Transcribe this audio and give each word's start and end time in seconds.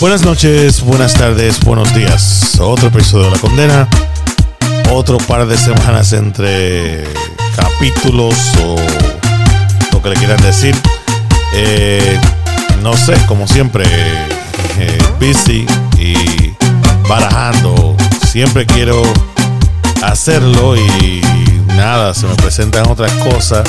Buenas 0.00 0.22
noches, 0.22 0.80
buenas 0.82 1.14
tardes, 1.14 1.60
buenos 1.60 1.94
días. 1.94 2.58
Otro 2.60 2.88
episodio 2.88 3.26
de 3.26 3.30
La 3.30 3.38
Condena. 3.38 3.88
Otro 4.90 5.18
par 5.18 5.46
de 5.46 5.56
semanas 5.56 6.12
entre 6.12 7.04
capítulos 7.54 8.34
o 8.64 8.76
lo 9.92 10.02
que 10.02 10.10
le 10.10 10.16
quieran 10.16 10.42
decir. 10.42 10.74
Eh, 11.54 12.18
no 12.82 12.96
sé, 12.96 13.14
como 13.26 13.46
siempre, 13.46 13.84
eh, 14.78 14.98
busy 15.20 15.64
y 15.96 16.52
barajando. 17.08 17.96
Siempre 18.26 18.66
quiero 18.66 19.00
hacerlo 20.02 20.76
y 20.76 21.22
nada, 21.68 22.14
se 22.14 22.26
me 22.26 22.34
presentan 22.34 22.88
otras 22.88 23.12
cosas 23.12 23.62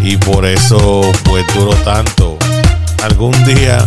y 0.00 0.16
por 0.16 0.46
eso 0.46 1.02
pues 1.24 1.44
duro 1.52 1.74
tanto. 1.84 2.38
Algún 3.02 3.32
día 3.44 3.86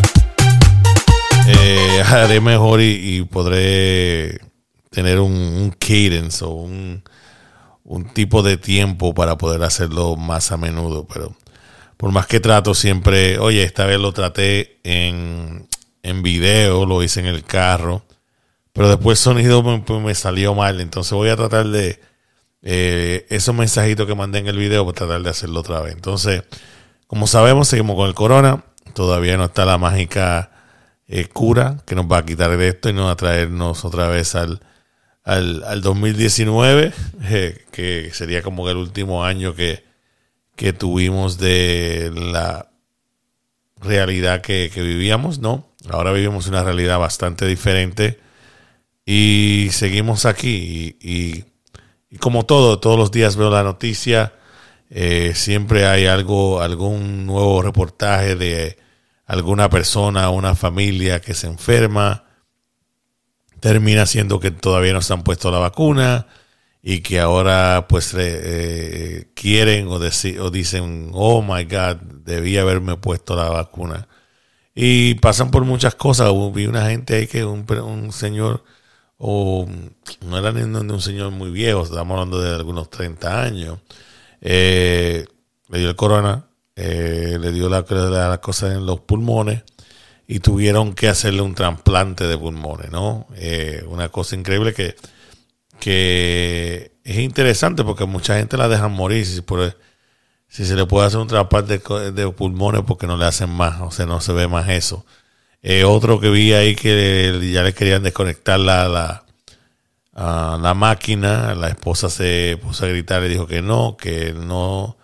eh, 1.53 2.01
haré 2.05 2.41
mejor 2.41 2.81
y, 2.81 3.23
podré 3.23 4.39
tener 4.89 5.19
un, 5.19 5.73
cadence 5.79 6.43
o 6.43 6.49
un, 6.49 7.03
un, 7.83 8.05
tipo 8.13 8.43
de 8.43 8.57
tiempo 8.57 9.13
para 9.13 9.37
poder 9.37 9.63
hacerlo 9.63 10.15
más 10.15 10.51
a 10.51 10.57
menudo. 10.57 11.05
Pero 11.11 11.35
por 11.97 12.11
más 12.11 12.27
que 12.27 12.39
trato 12.39 12.73
siempre, 12.73 13.39
oye, 13.39 13.63
esta 13.63 13.85
vez 13.85 13.99
lo 13.99 14.11
traté 14.11 14.79
en, 14.83 15.67
en 16.03 16.23
video, 16.23 16.85
lo 16.85 17.03
hice 17.03 17.19
en 17.19 17.27
el 17.27 17.43
carro. 17.43 18.03
Pero 18.73 18.89
después 18.89 19.19
el 19.19 19.23
sonido 19.23 19.63
me, 19.63 19.79
pues, 19.79 20.01
me 20.01 20.15
salió 20.15 20.53
mal. 20.53 20.81
Entonces 20.81 21.13
voy 21.13 21.29
a 21.29 21.35
tratar 21.35 21.67
de 21.67 21.99
eh, 22.63 23.25
esos 23.29 23.55
mensajitos 23.55 24.05
que 24.07 24.15
mandé 24.15 24.39
en 24.39 24.47
el 24.47 24.57
video, 24.57 24.83
voy 24.83 24.91
a 24.91 24.95
tratar 24.95 25.21
de 25.21 25.29
hacerlo 25.29 25.59
otra 25.61 25.81
vez. 25.81 25.93
Entonces, 25.93 26.43
como 27.07 27.27
sabemos, 27.27 27.67
seguimos 27.67 27.95
con 27.95 28.07
el 28.07 28.13
corona. 28.13 28.63
Todavía 28.93 29.37
no 29.37 29.45
está 29.45 29.65
la 29.65 29.77
mágica 29.77 30.51
eh, 31.13 31.27
cura 31.27 31.83
que 31.85 31.93
nos 31.93 32.05
va 32.05 32.19
a 32.19 32.25
quitar 32.25 32.55
de 32.57 32.69
esto 32.69 32.89
y 32.89 32.93
nos 32.93 33.07
va 33.07 33.11
a 33.11 33.15
traernos 33.17 33.83
otra 33.83 34.07
vez 34.07 34.33
al, 34.33 34.61
al, 35.25 35.81
2019, 35.81 36.93
eh, 37.23 37.65
que 37.69 38.11
sería 38.13 38.41
como 38.41 38.69
el 38.69 38.77
último 38.77 39.25
año 39.25 39.53
que, 39.53 39.83
que 40.55 40.71
tuvimos 40.71 41.37
de 41.37 42.11
la 42.15 42.71
realidad 43.81 44.39
que, 44.39 44.71
vivíamos, 44.73 45.39
¿no? 45.39 45.67
Ahora 45.89 46.13
vivimos 46.13 46.47
una 46.47 46.63
realidad 46.63 46.97
bastante 46.97 47.45
diferente 47.45 48.19
y 49.05 49.67
seguimos 49.71 50.25
aquí 50.25 50.95
y, 51.01 51.43
como 52.19 52.45
todo, 52.45 52.79
todos 52.79 52.97
los 52.97 53.11
días 53.11 53.35
veo 53.35 53.49
la 53.49 53.63
noticia, 53.63 54.33
eh, 54.89 55.33
siempre 55.35 55.87
hay 55.87 56.05
algo, 56.05 56.61
algún 56.61 57.25
nuevo 57.25 57.61
reportaje 57.61 58.35
de 58.35 58.80
alguna 59.31 59.69
persona, 59.69 60.29
una 60.29 60.55
familia 60.55 61.21
que 61.21 61.33
se 61.33 61.47
enferma, 61.47 62.25
termina 63.61 64.05
siendo 64.05 64.41
que 64.41 64.51
todavía 64.51 64.91
no 64.91 65.01
se 65.01 65.13
han 65.13 65.23
puesto 65.23 65.51
la 65.51 65.59
vacuna 65.59 66.27
y 66.83 66.99
que 66.99 67.21
ahora 67.21 67.85
pues 67.87 68.13
eh, 68.17 69.31
quieren 69.33 69.87
o, 69.87 69.93
o, 69.93 70.51
dicen, 70.51 71.11
oh 71.13 71.41
my 71.41 71.63
God, 71.63 71.95
debía 72.25 72.61
haberme 72.61 72.97
puesto 72.97 73.37
la 73.37 73.47
vacuna. 73.47 74.09
Y 74.75 75.15
pasan 75.15 75.49
por 75.49 75.63
muchas 75.63 75.95
cosas. 75.95 76.29
Vi 76.53 76.65
una 76.67 76.89
gente 76.89 77.15
ahí 77.15 77.27
que 77.27 77.45
un, 77.45 77.65
un 77.71 78.11
señor, 78.11 78.65
o 79.17 79.65
no 80.25 80.37
era 80.37 80.51
ni 80.51 80.63
un 80.63 81.01
señor 81.01 81.31
muy 81.31 81.51
viejo, 81.51 81.83
estamos 81.83 82.15
hablando 82.15 82.41
de 82.41 82.53
algunos 82.53 82.89
30 82.89 83.43
años, 83.43 83.79
eh, 84.41 85.25
le 85.69 85.79
dio 85.79 85.89
el 85.89 85.95
corona 85.95 86.50
eh, 86.83 87.37
le 87.39 87.51
dio 87.51 87.69
la, 87.69 87.85
la, 87.87 88.41
cosa 88.41 88.73
en 88.73 88.87
los 88.87 89.01
pulmones 89.01 89.63
y 90.27 90.39
tuvieron 90.39 90.93
que 90.93 91.09
hacerle 91.09 91.41
un 91.41 91.53
trasplante 91.53 92.25
de 92.25 92.37
pulmones, 92.37 92.89
¿no? 92.89 93.27
Eh, 93.35 93.83
una 93.87 94.09
cosa 94.09 94.35
increíble 94.35 94.73
que, 94.73 94.95
que 95.79 96.93
es 97.03 97.17
interesante 97.19 97.83
porque 97.83 98.05
mucha 98.05 98.37
gente 98.37 98.57
la 98.57 98.67
dejan 98.67 98.93
morir 98.93 99.27
si, 99.27 100.65
se 100.65 100.75
le 100.75 100.85
puede 100.87 101.05
hacer 101.05 101.19
un 101.19 101.27
trasplante 101.27 101.77
de, 102.11 102.31
pulmones 102.31 102.81
porque 102.87 103.05
no 103.05 103.15
le 103.15 103.25
hacen 103.25 103.49
más, 103.51 103.79
o 103.81 103.91
sea, 103.91 104.07
no 104.07 104.19
se 104.19 104.33
ve 104.33 104.47
más 104.47 104.67
eso. 104.69 105.05
Eh, 105.61 105.83
otro 105.83 106.19
que 106.19 106.29
vi 106.31 106.53
ahí 106.53 106.75
que 106.75 107.51
ya 107.53 107.61
le 107.61 107.73
querían 107.75 108.01
desconectar 108.01 108.59
la, 108.59 108.87
la, 108.87 109.25
la 110.57 110.73
máquina, 110.73 111.53
la 111.53 111.67
esposa 111.67 112.09
se 112.09 112.57
puso 112.59 112.85
a 112.85 112.89
gritar 112.89 113.23
y 113.23 113.29
dijo 113.29 113.45
que 113.45 113.61
no, 113.61 113.97
que 113.97 114.33
no 114.33 114.97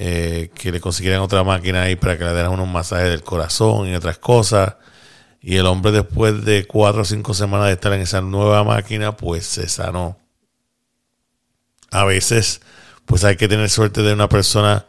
eh, 0.00 0.50
que 0.54 0.70
le 0.70 0.80
consiguieran 0.80 1.22
otra 1.22 1.42
máquina 1.42 1.82
ahí 1.82 1.96
para 1.96 2.16
que 2.16 2.22
le 2.22 2.32
dieran 2.32 2.52
unos 2.52 2.68
masajes 2.68 3.10
del 3.10 3.24
corazón 3.24 3.88
y 3.88 3.96
otras 3.96 4.18
cosas. 4.18 4.76
Y 5.40 5.56
el 5.56 5.66
hombre 5.66 5.90
después 5.90 6.44
de 6.44 6.66
cuatro 6.66 7.02
o 7.02 7.04
cinco 7.04 7.34
semanas 7.34 7.66
de 7.66 7.72
estar 7.72 7.92
en 7.92 8.02
esa 8.02 8.20
nueva 8.20 8.62
máquina, 8.62 9.16
pues 9.16 9.44
se 9.44 9.68
sanó. 9.68 10.16
A 11.90 12.04
veces, 12.04 12.60
pues 13.06 13.24
hay 13.24 13.34
que 13.36 13.48
tener 13.48 13.68
suerte 13.70 14.02
de 14.02 14.12
una 14.12 14.28
persona 14.28 14.86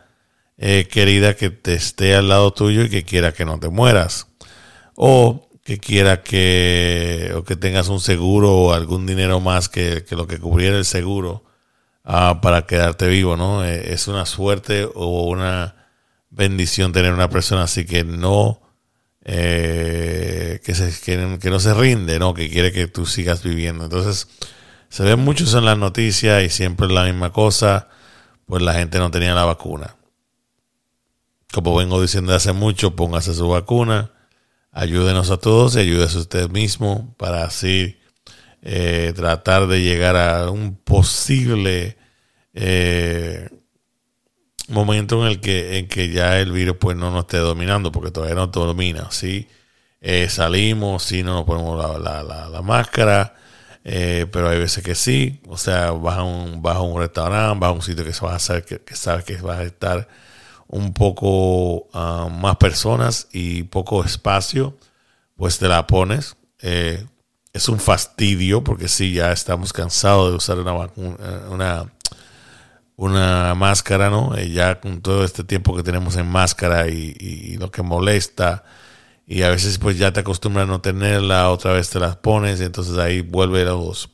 eh, 0.60 0.88
querida 0.88 1.36
que 1.36 1.50
te 1.50 1.74
esté 1.74 2.14
al 2.14 2.30
lado 2.30 2.54
tuyo 2.54 2.84
y 2.84 2.90
que 2.90 3.04
quiera 3.04 3.32
que 3.32 3.46
no 3.46 3.60
te 3.60 3.70
mueras. 3.70 4.28
O 4.94 5.50
que 5.64 5.80
quiera 5.80 6.22
que, 6.22 7.34
o 7.36 7.44
que 7.44 7.56
tengas 7.56 7.88
un 7.88 8.00
seguro 8.00 8.52
o 8.56 8.74
algún 8.74 9.08
dinero 9.08 9.40
más 9.40 9.70
que, 9.70 10.06
que 10.08 10.16
lo 10.16 10.28
que 10.28 10.38
cubriera 10.38 10.78
el 10.78 10.86
seguro 10.86 11.49
Ah, 12.12 12.42
para 12.42 12.66
quedarte 12.66 13.08
vivo, 13.08 13.38
¿no? 13.38 13.64
Eh, 13.64 13.94
es 13.94 14.08
una 14.08 14.26
suerte 14.26 14.90
o 14.96 15.28
una 15.28 15.76
bendición 16.32 16.92
tener 16.92 17.14
una 17.14 17.30
persona 17.30 17.62
así 17.64 17.86
que 17.86 18.04
no, 18.04 18.62
eh, 19.24 20.60
que, 20.64 20.74
se, 20.74 21.00
que, 21.02 21.50
no 21.52 21.60
se 21.60 21.74
rinde, 21.76 22.18
¿no? 22.18 22.34
Que 22.34 22.50
quiere 22.50 22.72
que 22.72 22.88
tú 22.88 23.06
sigas 23.06 23.44
viviendo. 23.44 23.84
Entonces, 23.84 24.28
se 24.90 25.04
ven 25.04 25.20
muchos 25.20 25.54
en 25.54 25.66
las 25.66 25.78
noticias 25.78 26.44
y 26.44 26.50
siempre 26.50 26.88
es 26.88 26.94
la 26.94 27.04
misma 27.04 27.32
cosa, 27.32 27.90
pues 28.48 28.64
la 28.64 28.74
gente 28.74 28.98
no 28.98 29.12
tenía 29.12 29.36
la 29.36 29.46
vacuna. 29.46 29.96
Como 31.54 31.76
vengo 31.76 32.02
diciendo 32.02 32.34
hace 32.34 32.54
mucho, 32.54 32.96
póngase 32.96 33.36
su 33.36 33.48
vacuna, 33.50 34.14
ayúdenos 34.72 35.30
a 35.30 35.38
todos 35.38 35.76
y 35.76 35.82
ayúdese 35.82 36.18
usted 36.18 36.50
mismo 36.50 37.14
para 37.20 37.44
así 37.44 38.00
eh, 38.64 39.14
tratar 39.16 39.68
de 39.68 39.84
llegar 39.84 40.16
a 40.16 40.50
un 40.50 40.76
posible 40.76 41.99
eh, 42.62 43.50
momento 44.68 45.26
en 45.26 45.32
el 45.32 45.40
que 45.40 45.78
en 45.78 45.88
que 45.88 46.10
ya 46.10 46.40
el 46.40 46.52
virus 46.52 46.76
pues 46.78 46.98
no 46.98 47.10
nos 47.10 47.22
esté 47.22 47.38
dominando 47.38 47.90
porque 47.90 48.12
todavía 48.12 48.36
no 48.36 48.52
te 48.52 48.60
domina 48.60 49.10
¿sí? 49.12 49.48
Eh, 50.02 50.28
salimos 50.30 51.04
si 51.04 51.24
no 51.24 51.36
nos 51.36 51.46
ponemos 51.46 51.78
la, 51.78 52.22
la, 52.22 52.50
la, 52.50 52.62
máscara 52.62 53.34
eh, 53.86 54.28
pero 54.30 54.50
hay 54.50 54.60
veces 54.60 54.84
que 54.84 54.94
sí 54.94 55.40
o 55.48 55.58
sea 55.58 55.92
vas 55.92 56.18
a 56.18 56.24
un, 56.24 56.62
vas 56.62 56.76
a 56.76 56.82
un 56.82 57.00
restaurante 57.00 57.60
vas 57.62 57.70
a 57.70 57.72
un 57.72 57.82
sitio 57.82 58.04
que, 58.04 58.12
se 58.12 58.26
va 58.26 58.34
a 58.34 58.36
hacer, 58.36 58.66
que, 58.66 58.94
sabes 58.94 59.24
que 59.24 59.38
vas 59.38 59.60
a 59.60 59.64
estar 59.64 60.10
un 60.68 60.94
poco 60.94 61.88
ah, 61.94 62.28
más 62.30 62.58
personas 62.58 63.30
y 63.32 63.64
poco 63.64 64.04
espacio 64.04 64.78
pues 65.38 65.60
te 65.60 65.70
la 65.70 65.88
pones 65.88 66.36
es 66.60 67.70
un 67.70 67.80
fastidio 67.80 68.66
porque 68.66 68.90
sí 68.90 69.14
ya 69.14 69.32
estamos 69.32 69.72
cansados 69.72 70.32
de 70.32 70.36
usar 70.36 70.60
una, 70.60 70.74
una 71.50 71.90
una 73.00 73.56
máscara, 73.56 74.10
¿no? 74.10 74.36
Eh, 74.36 74.52
ya 74.52 74.82
con 74.82 75.02
todo 75.02 75.24
este 75.24 75.46
tiempo 75.46 75.74
que 75.74 75.84
tenemos 75.84 76.18
en 76.18 76.28
máscara 76.28 76.90
y, 76.90 77.56
lo 77.58 77.72
que 77.72 77.82
molesta, 77.82 78.66
y 79.26 79.44
a 79.44 79.50
veces 79.50 79.78
pues 79.78 79.98
ya 79.98 80.12
te 80.12 80.20
acostumbras 80.20 80.66
a 80.66 80.68
no 80.68 80.82
tenerla, 80.82 81.50
otra 81.50 81.72
vez 81.72 81.90
te 81.90 82.00
las 82.00 82.18
pones, 82.18 82.60
y 82.60 82.66
entonces 82.66 82.98
ahí 82.98 83.22
vuelve 83.22 83.64
los, 83.64 84.10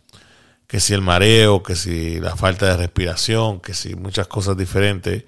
que 0.67 0.79
si 0.79 0.93
el 0.93 1.01
mareo, 1.01 1.63
que 1.63 1.75
si 1.75 2.19
la 2.19 2.35
falta 2.35 2.67
de 2.67 2.77
respiración, 2.77 3.59
que 3.59 3.73
si 3.73 3.95
muchas 3.95 4.27
cosas 4.27 4.55
diferentes 4.55 5.23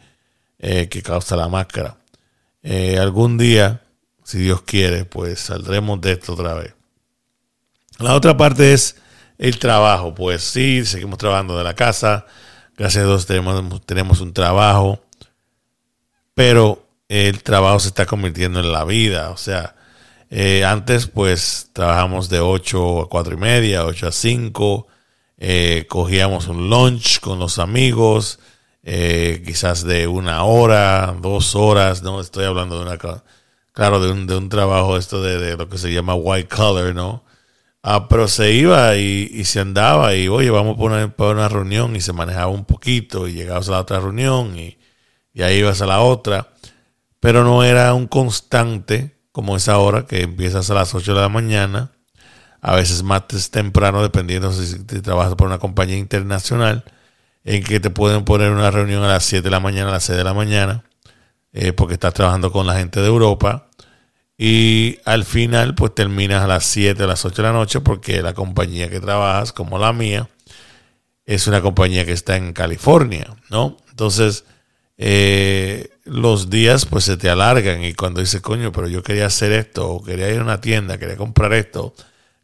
eh, 0.60 0.88
que 0.88 1.02
causa 1.02 1.36
la 1.36 1.48
máscara. 1.48 1.98
Eh, 2.62 3.00
algún 3.00 3.40
día, 3.40 3.82
si 4.24 4.38
Dios 4.38 4.62
quiere, 4.62 5.06
pues 5.06 5.40
saldremos 5.40 6.00
de 6.02 6.12
esto 6.12 6.34
otra 6.34 6.54
vez. 6.54 6.76
La 7.98 8.14
otra 8.14 8.38
parte 8.38 8.74
es 8.74 8.98
el 9.40 9.58
trabajo, 9.58 10.14
pues 10.14 10.44
sí, 10.44 10.86
seguimos 10.86 11.18
trabajando 11.18 11.58
de 11.58 11.64
la 11.64 11.74
casa, 11.74 12.28
Gracias 12.78 13.04
a 13.04 13.08
Dios 13.08 13.26
tenemos, 13.26 13.82
tenemos 13.88 14.22
un 14.22 14.34
trabajo, 14.34 15.00
pero 16.36 16.88
el 17.10 17.42
trabajo 17.42 17.80
se 17.80 17.88
está 17.88 18.06
convirtiendo 18.06 18.60
en 18.60 18.72
la 18.72 18.86
vida. 18.86 19.32
O 19.32 19.38
sea, 19.38 19.76
eh, 20.30 20.64
antes 20.64 21.08
pues 21.08 21.72
trabajamos 21.74 22.30
de 22.30 22.40
8 22.40 23.02
a 23.02 23.10
4 23.10 23.34
y 23.34 23.38
media, 23.38 23.84
8 23.84 24.08
a 24.10 24.12
5, 24.12 24.88
eh, 25.40 25.88
cogíamos 25.90 26.48
un 26.50 26.70
lunch 26.70 27.20
con 27.20 27.40
los 27.40 27.58
amigos, 27.58 28.40
eh, 28.84 29.42
quizás 29.44 29.84
de 29.84 30.06
una 30.08 30.44
hora, 30.44 31.16
dos 31.20 31.56
horas, 31.56 32.04
no 32.04 32.22
estoy 32.22 32.46
hablando 32.46 32.78
de 32.78 32.86
una, 32.86 33.00
claro, 33.74 34.00
de 34.00 34.12
un, 34.12 34.28
de 34.28 34.38
un 34.38 34.50
trabajo 34.50 34.98
esto 34.98 35.24
de, 35.24 35.40
de, 35.40 35.58
lo 35.58 35.68
que 35.68 35.80
se 35.80 35.92
llama 35.92 36.14
white 36.14 36.48
collar, 36.48 36.94
¿no? 36.94 37.24
Ah, 37.90 38.08
pero 38.10 38.28
se 38.28 38.52
iba 38.52 38.98
y, 38.98 39.46
se 39.46 39.62
andaba 39.62 40.14
y, 40.14 40.28
oye, 40.28 40.50
vamos 40.50 40.78
por 40.78 40.92
una, 40.92 41.14
una 41.18 41.48
reunión 41.48 41.96
y 41.96 42.02
se 42.02 42.12
manejaba 42.12 42.48
un 42.48 42.66
poquito 42.66 43.28
y 43.30 43.34
llegabas 43.34 43.70
a 43.70 43.72
la 43.74 43.80
otra 43.80 44.00
reunión 44.02 44.58
y, 44.58 44.78
ahí 45.42 45.60
ibas 45.60 45.82
a 45.82 45.86
la 45.86 46.02
otra. 46.02 46.50
Pero 47.22 47.44
no 47.46 47.64
era 47.64 47.94
un 47.94 48.08
constante 48.08 49.18
como 49.38 49.56
es 49.56 49.70
ahora, 49.70 50.08
que 50.08 50.24
empiezas 50.24 50.72
a 50.72 50.74
las 50.74 50.96
8 50.96 51.14
de 51.14 51.22
la 51.22 51.30
mañana, 51.30 51.92
a 52.60 52.76
veces 52.76 53.04
más 53.04 53.28
temprano, 53.52 54.02
dependiendo 54.02 54.52
si 54.52 54.80
trabajas 54.84 55.36
por 55.36 55.48
una 55.48 55.60
compañía 55.60 55.98
internacional, 55.98 56.84
en 57.44 57.64
que 57.64 57.80
te 57.80 57.92
pueden 57.92 58.26
poner 58.26 58.52
una 58.52 58.72
reunión 58.72 59.04
a 59.04 59.10
las 59.10 59.26
7 59.26 59.44
de 59.44 59.52
la 59.52 59.60
mañana, 59.60 59.90
a 59.90 59.94
las 59.94 60.06
6 60.06 60.18
de 60.18 60.24
la 60.24 60.34
mañana, 60.34 60.84
eh, 61.54 61.72
porque 61.72 61.94
estás 61.94 62.16
trabajando 62.16 62.52
con 62.52 62.66
la 62.66 62.78
gente 62.78 63.00
de 63.00 63.08
Europa. 63.08 63.67
Y 64.38 65.00
al 65.06 65.26
final, 65.26 65.74
pues 65.74 65.96
terminas 65.96 66.44
a 66.44 66.48
las 66.48 66.64
7, 66.66 67.04
a 67.04 67.08
las 67.08 67.26
8 67.26 67.42
de 67.42 67.48
la 67.48 67.54
noche, 67.54 67.82
porque 67.82 68.22
la 68.22 68.34
compañía 68.34 68.90
que 68.90 69.00
trabajas, 69.00 69.52
como 69.52 69.80
la 69.80 69.94
mía, 69.94 70.30
es 71.26 71.48
una 71.48 71.62
compañía 71.62 72.06
que 72.06 72.14
está 72.14 72.38
en 72.38 72.54
California, 72.54 73.36
¿no? 73.50 73.78
Entonces, 73.90 74.46
eh, 74.98 75.90
los 76.06 76.50
días 76.50 76.86
pues 76.86 77.04
se 77.04 77.18
te 77.18 77.30
alargan 77.30 77.84
y 77.84 77.94
cuando 77.94 78.22
dices, 78.22 78.42
coño, 78.42 78.72
pero 78.72 78.88
yo 78.88 79.04
quería 79.04 79.26
hacer 79.26 79.52
esto, 79.52 79.90
o 79.90 80.04
quería 80.04 80.30
ir 80.32 80.40
a 80.40 80.44
una 80.44 80.62
tienda, 80.62 80.98
quería 80.98 81.18
comprar 81.18 81.54
esto, 81.54 81.94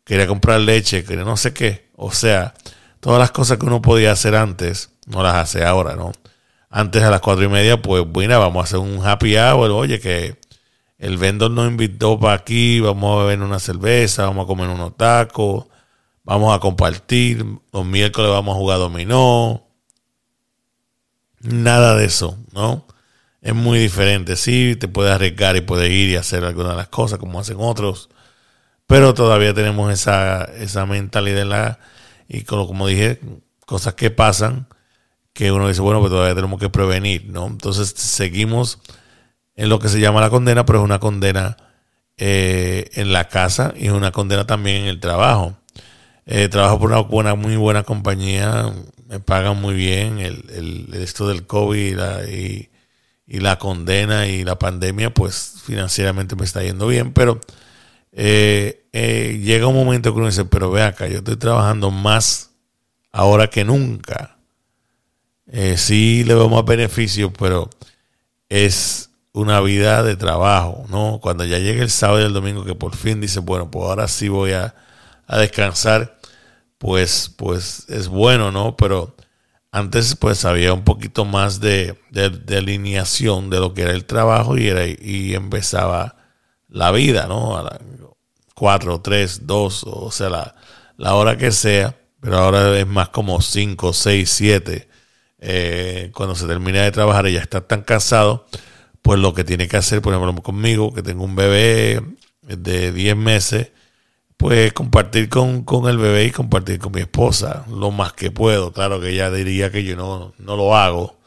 quería 0.03 0.27
comprar 0.27 0.59
leche, 0.61 1.03
quería 1.03 1.23
no 1.23 1.37
sé 1.37 1.53
qué, 1.53 1.89
o 1.95 2.11
sea, 2.11 2.53
todas 2.99 3.19
las 3.19 3.31
cosas 3.31 3.57
que 3.57 3.65
uno 3.65 3.81
podía 3.81 4.11
hacer 4.11 4.35
antes, 4.35 4.89
no 5.07 5.23
las 5.23 5.35
hace 5.35 5.63
ahora, 5.63 5.95
¿no? 5.95 6.11
Antes 6.69 7.03
a 7.03 7.11
las 7.11 7.21
cuatro 7.21 7.43
y 7.45 7.49
media, 7.49 7.81
pues 7.81 8.03
bueno, 8.07 8.39
vamos 8.39 8.61
a 8.61 8.63
hacer 8.65 8.79
un 8.79 9.05
happy 9.05 9.37
hour, 9.37 9.71
oye, 9.71 9.99
que 9.99 10.37
el 11.03 11.17
vendor 11.17 11.51
nos 11.51 11.67
invitó 11.67 12.17
para 12.17 12.35
aquí, 12.35 12.79
vamos 12.79 13.13
a 13.19 13.23
beber 13.25 13.41
una 13.41 13.59
cerveza, 13.59 14.23
vamos 14.23 14.45
a 14.45 14.47
comer 14.47 14.69
unos 14.69 14.95
tacos, 14.95 15.65
vamos 16.23 16.55
a 16.55 16.61
compartir, 16.61 17.45
los 17.73 17.85
miércoles 17.85 18.31
vamos 18.31 18.55
a 18.55 18.57
jugar 18.57 18.79
dominó, 18.79 19.67
nada 21.41 21.95
de 21.95 22.05
eso, 22.05 22.37
¿no? 22.53 22.87
Es 23.41 23.53
muy 23.53 23.79
diferente, 23.79 24.37
sí, 24.37 24.77
te 24.79 24.87
puedes 24.87 25.11
arriesgar 25.13 25.57
y 25.57 25.61
puedes 25.61 25.91
ir 25.91 26.09
y 26.11 26.15
hacer 26.15 26.45
algunas 26.45 26.71
de 26.71 26.77
las 26.77 26.87
cosas 26.87 27.19
como 27.19 27.37
hacen 27.37 27.57
otros, 27.59 28.09
pero 28.87 29.13
todavía 29.13 29.53
tenemos 29.53 29.91
esa, 29.91 30.45
esa 30.45 30.85
mentalidad 30.85 31.79
y 32.29 32.43
como, 32.43 32.65
como 32.65 32.87
dije, 32.87 33.19
cosas 33.65 33.95
que 33.95 34.09
pasan 34.09 34.67
que 35.33 35.51
uno 35.51 35.67
dice, 35.67 35.81
bueno, 35.81 35.99
pues 35.99 36.11
todavía 36.11 36.35
tenemos 36.35 36.61
que 36.61 36.69
prevenir, 36.69 37.25
¿no? 37.27 37.47
Entonces 37.47 37.89
seguimos 37.89 38.79
en 39.55 39.69
lo 39.69 39.79
que 39.79 39.89
se 39.89 39.99
llama 39.99 40.21
la 40.21 40.29
condena, 40.29 40.65
pero 40.65 40.79
es 40.79 40.85
una 40.85 40.99
condena 40.99 41.57
eh, 42.17 42.89
en 42.93 43.11
la 43.11 43.27
casa 43.27 43.73
y 43.75 43.87
es 43.87 43.91
una 43.91 44.11
condena 44.11 44.45
también 44.45 44.83
en 44.83 44.87
el 44.87 44.99
trabajo. 44.99 45.57
Eh, 46.25 46.47
trabajo 46.47 46.79
por 46.79 46.91
una 46.91 47.01
buena, 47.01 47.35
muy 47.35 47.55
buena 47.57 47.83
compañía, 47.83 48.71
me 49.07 49.19
pagan 49.19 49.59
muy 49.61 49.75
bien. 49.75 50.19
El, 50.19 50.89
esto 50.93 51.27
del 51.27 51.45
COVID 51.45 51.99
y 53.25 53.39
la, 53.39 53.57
condena 53.59 54.27
y 54.27 54.43
la 54.43 54.59
pandemia, 54.59 55.13
pues 55.13 55.55
financieramente 55.65 56.35
me 56.35 56.45
está 56.45 56.63
yendo 56.63 56.87
bien, 56.87 57.13
pero 57.13 57.39
eh, 58.11 58.85
llega 58.91 59.67
un 59.67 59.75
momento 59.75 60.13
que 60.13 60.19
uno 60.19 60.27
dice, 60.27 60.45
pero 60.45 60.71
ve 60.71 60.83
acá, 60.83 61.07
yo 61.07 61.17
estoy 61.19 61.37
trabajando 61.37 61.89
más 61.91 62.51
ahora 63.11 63.49
que 63.49 63.63
nunca 63.63 64.37
sí 65.75 66.23
le 66.23 66.33
veo 66.33 66.49
más 66.49 66.65
beneficios, 66.65 67.31
pero 67.37 67.69
es 68.49 69.12
una 69.33 69.59
vida 69.61 70.03
de 70.03 70.15
trabajo, 70.15 70.85
¿no? 70.89 71.19
Cuando 71.21 71.45
ya 71.45 71.59
llegue 71.59 71.81
el 71.81 71.89
sábado 71.89 72.21
y 72.21 72.25
el 72.25 72.33
domingo, 72.33 72.65
que 72.65 72.75
por 72.75 72.95
fin 72.95 73.21
dice, 73.21 73.39
bueno, 73.39 73.69
pues 73.71 73.85
ahora 73.85 74.07
sí 74.07 74.29
voy 74.29 74.53
a, 74.53 74.75
descansar, 75.27 76.19
pues, 76.77 77.31
pues 77.37 77.85
es 77.89 78.07
bueno, 78.07 78.51
¿no? 78.51 78.77
Pero 78.77 79.15
antes 79.71 80.15
pues 80.15 80.45
había 80.45 80.73
un 80.73 80.83
poquito 80.83 81.25
más 81.25 81.59
de, 81.59 81.99
de, 82.11 82.57
alineación 82.57 83.49
de 83.49 83.59
lo 83.59 83.73
que 83.73 83.83
era 83.83 83.91
el 83.93 84.05
trabajo 84.05 84.57
y, 84.57 84.67
era, 84.67 84.85
y 84.85 85.33
empezaba 85.33 86.17
la 86.69 86.91
vida, 86.91 87.27
¿no? 87.27 87.57
A 87.57 87.63
las 87.63 87.79
cuatro, 88.55 89.01
tres, 89.01 89.47
dos, 89.47 89.83
o 89.85 90.11
sea, 90.11 90.29
la, 90.29 90.55
la 90.97 91.15
hora 91.15 91.37
que 91.37 91.51
sea, 91.51 91.97
pero 92.21 92.37
ahora 92.37 92.77
es 92.77 92.87
más 92.87 93.09
como 93.09 93.41
cinco, 93.41 93.93
seis, 93.93 94.29
siete 94.29 94.87
eh, 95.45 96.11
cuando 96.15 96.35
se 96.35 96.47
termina 96.47 96.83
de 96.83 96.91
trabajar 96.91 97.27
y 97.27 97.33
ya 97.33 97.41
está 97.41 97.59
tan 97.61 97.81
cansado, 97.81 98.47
pues 99.03 99.19
lo 99.19 99.33
que 99.35 99.43
tiene 99.43 99.67
que 99.67 99.77
hacer, 99.77 100.01
por 100.01 100.13
ejemplo, 100.13 100.41
conmigo, 100.43 100.93
que 100.93 101.03
tengo 101.03 101.23
un 101.25 101.35
bebé 101.35 102.01
de 102.41 102.91
10 102.91 103.17
meses, 103.17 103.71
pues 104.37 104.73
compartir 104.73 105.29
con, 105.29 105.65
el 105.87 105.97
bebé 105.97 106.25
y 106.25 106.31
compartir 106.31 106.79
con 106.79 106.93
mi 106.93 107.01
esposa 107.01 107.65
lo 107.69 107.91
más 107.91 108.13
que 108.13 108.31
puedo. 108.31 108.73
Claro 108.73 109.01
que 109.01 109.09
ella 109.11 109.31
diría 109.31 109.71
que 109.71 109.83
yo 109.83 109.95
no, 109.95 110.33
no 110.39 110.57
lo 110.57 110.75
hago, 110.75 111.17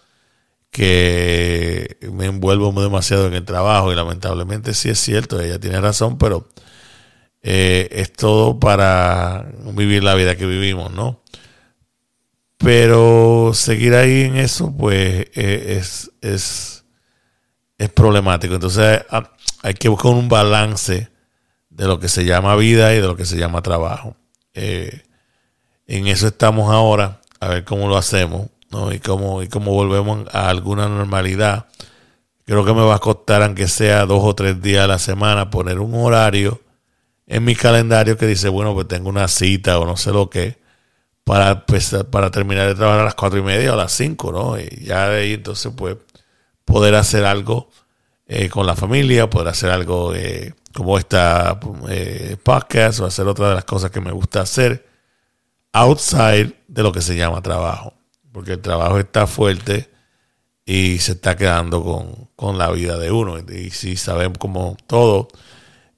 que 0.71 1.99
me 2.13 2.27
envuelvo 2.27 2.73
demasiado 2.83 3.27
en 3.29 3.35
el 3.35 3.45
trabajo 3.45 3.93
y 3.93 3.97
lamentablemente 3.97 4.75
sí 4.75 4.91
es 4.91 4.99
cierto, 4.99 5.41
ella 5.41 5.59
tiene 5.61 5.81
razón, 5.81 6.19
pero 6.19 6.49
eh, 7.43 7.89
es 7.93 8.13
todo 8.13 8.59
para 8.61 9.47
vivir 9.75 10.05
la 10.05 10.15
vida 10.15 10.37
que 10.37 10.47
vivimos, 10.47 10.93
¿no? 10.93 11.23
Pero 12.59 13.53
seguir 13.55 13.95
ahí 13.95 14.23
en 14.23 14.37
eso, 14.37 14.75
pues 14.77 15.27
eh, 15.35 15.79
es, 15.79 16.11
es, 16.23 16.76
es 17.79 17.89
problemático. 17.91 18.55
Entonces 18.55 19.05
ah, 19.11 19.31
hay 19.63 19.75
que 19.75 19.89
buscar 19.89 20.13
un 20.13 20.29
balance 20.29 21.09
de 21.71 21.87
lo 21.87 22.01
que 22.01 22.09
se 22.09 22.25
llama 22.25 22.57
vida 22.57 22.95
y 22.95 23.01
de 23.01 23.07
lo 23.07 23.17
que 23.17 23.27
se 23.27 23.37
llama 23.37 23.63
trabajo. 23.63 24.17
Eh, 24.55 25.03
en 25.87 26.07
eso 26.07 26.29
estamos 26.29 26.73
ahora, 26.73 27.21
a 27.41 27.49
ver 27.49 27.65
cómo 27.65 27.89
lo 27.89 27.97
hacemos 27.97 28.49
¿no? 28.71 28.93
y, 28.93 28.99
cómo, 28.99 29.43
y 29.43 29.49
cómo 29.49 29.73
volvemos 29.73 30.27
a 30.33 30.49
alguna 30.49 30.89
normalidad. 30.89 31.67
Creo 32.45 32.65
que 32.65 32.73
me 32.73 32.83
va 32.83 32.97
a 32.97 33.01
costar, 33.01 33.43
aunque 33.43 33.69
sea 33.69 34.07
dos 34.07 34.23
o 34.25 34.35
tres 34.35 34.63
días 34.63 34.85
a 34.85 34.89
la 34.89 34.99
semana, 34.99 35.51
poner 35.51 35.81
un 35.81 35.95
horario 35.95 36.61
en 37.27 37.45
mi 37.45 37.57
calendario 37.57 38.17
que 38.17 38.27
dice, 38.27 38.49
bueno, 38.49 38.73
pues 38.73 38.89
tengo 38.89 39.09
una 39.09 39.29
cita 39.29 39.79
o 39.79 39.85
no 39.85 39.97
sé 39.97 40.13
lo 40.13 40.31
que 40.31 40.59
para, 41.25 41.67
para 42.11 42.31
terminar 42.31 42.69
de 42.69 42.77
trabajar 42.77 43.01
a 43.01 43.05
las 43.05 43.17
cuatro 43.17 43.39
y 43.39 43.43
media 43.43 43.71
o 43.71 43.75
a 43.75 43.77
las 43.77 43.93
cinco, 43.93 44.31
¿no? 44.31 44.59
Y 44.59 44.85
ya 44.85 45.09
de 45.09 45.23
ahí 45.23 45.33
entonces 45.35 45.73
pues 45.77 45.97
poder 46.67 46.95
hacer 46.95 47.25
algo 47.25 47.71
eh, 48.27 48.51
con 48.51 48.67
la 48.67 48.77
familia, 48.77 49.31
poder 49.31 49.49
hacer 49.49 49.71
algo 49.71 50.15
eh, 50.15 50.53
como 50.75 50.99
esta 50.99 51.59
eh, 51.89 52.37
podcast 52.43 53.01
o 53.01 53.07
hacer 53.07 53.27
otra 53.27 53.49
de 53.49 53.55
las 53.55 53.65
cosas 53.65 53.91
que 53.91 54.03
me 54.03 54.13
gusta 54.13 54.43
hacer 54.43 54.87
outside 55.73 56.53
de 56.69 56.83
lo 56.83 56.93
que 56.93 57.01
se 57.01 57.17
llama 57.17 57.41
trabajo. 57.41 57.95
Porque 58.33 58.53
el 58.53 58.61
trabajo 58.61 58.99
está 58.99 59.27
fuerte 59.27 59.89
y 60.67 60.99
se 60.99 61.13
está 61.13 61.37
quedando 61.37 61.83
con, 61.83 62.29
con 62.37 62.59
la 62.59 62.71
vida 62.71 62.99
de 62.99 63.11
uno. 63.11 63.39
Y 63.39 63.71
si 63.71 63.97
sabemos 63.97 64.37
como 64.37 64.77
todo 64.87 65.29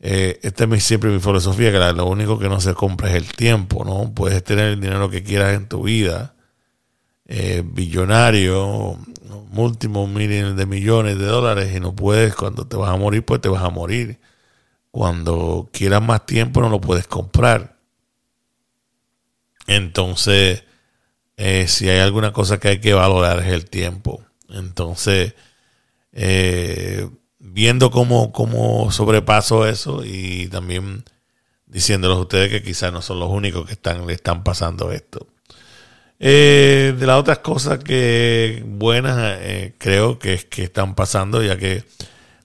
eh, 0.00 0.38
esta 0.42 0.64
es 0.64 0.84
siempre 0.84 1.10
mi 1.10 1.18
filosofía, 1.18 1.72
que 1.72 1.78
lo 1.78 2.06
único 2.06 2.38
que 2.38 2.48
no 2.48 2.60
se 2.60 2.74
compra 2.74 3.10
es 3.10 3.16
el 3.16 3.32
tiempo, 3.32 3.84
¿no? 3.84 4.12
Puedes 4.14 4.44
tener 4.44 4.66
el 4.66 4.80
dinero 4.80 5.10
que 5.10 5.22
quieras 5.22 5.54
en 5.54 5.68
tu 5.68 5.82
vida, 5.82 6.34
eh, 7.28 7.62
billonario, 7.64 8.98
múltiples 9.50 10.08
millones 10.08 10.56
de 10.56 10.66
millones 10.66 11.18
de 11.18 11.26
dólares 11.26 11.76
y 11.76 11.80
no 11.80 11.94
puedes, 11.94 12.34
cuando 12.34 12.66
te 12.66 12.76
vas 12.76 12.90
a 12.90 12.96
morir, 12.96 13.24
pues 13.24 13.40
te 13.40 13.48
vas 13.48 13.62
a 13.62 13.70
morir. 13.70 14.18
Cuando 14.90 15.68
quieras 15.72 16.02
más 16.02 16.26
tiempo 16.26 16.60
no 16.60 16.70
lo 16.70 16.80
puedes 16.80 17.06
comprar. 17.06 17.76
Entonces, 19.66 20.64
eh, 21.36 21.68
si 21.68 21.88
hay 21.90 22.00
alguna 22.00 22.32
cosa 22.32 22.58
que 22.58 22.68
hay 22.68 22.80
que 22.80 22.94
valorar 22.94 23.40
es 23.40 23.52
el 23.52 23.68
tiempo. 23.68 24.24
Entonces, 24.48 25.34
eh, 26.12 27.08
viendo 27.38 27.90
cómo, 27.90 28.32
cómo 28.32 28.90
sobrepaso 28.90 29.66
eso 29.66 30.04
y 30.04 30.48
también 30.48 31.04
diciéndoles 31.66 32.16
a 32.18 32.20
ustedes 32.22 32.50
que 32.50 32.62
quizás 32.62 32.92
no 32.92 33.02
son 33.02 33.20
los 33.20 33.30
únicos 33.30 33.66
que 33.66 33.72
están, 33.74 34.06
le 34.06 34.14
están 34.14 34.42
pasando 34.44 34.90
esto. 34.92 35.28
Eh, 36.20 36.94
de 36.98 37.06
las 37.06 37.18
otras 37.18 37.38
cosas 37.38 37.78
que 37.78 38.64
buenas 38.66 39.38
eh, 39.40 39.74
creo 39.78 40.18
que 40.18 40.34
es 40.34 40.44
que 40.44 40.64
están 40.64 40.96
pasando 40.96 41.42
ya 41.42 41.56
que 41.56 41.84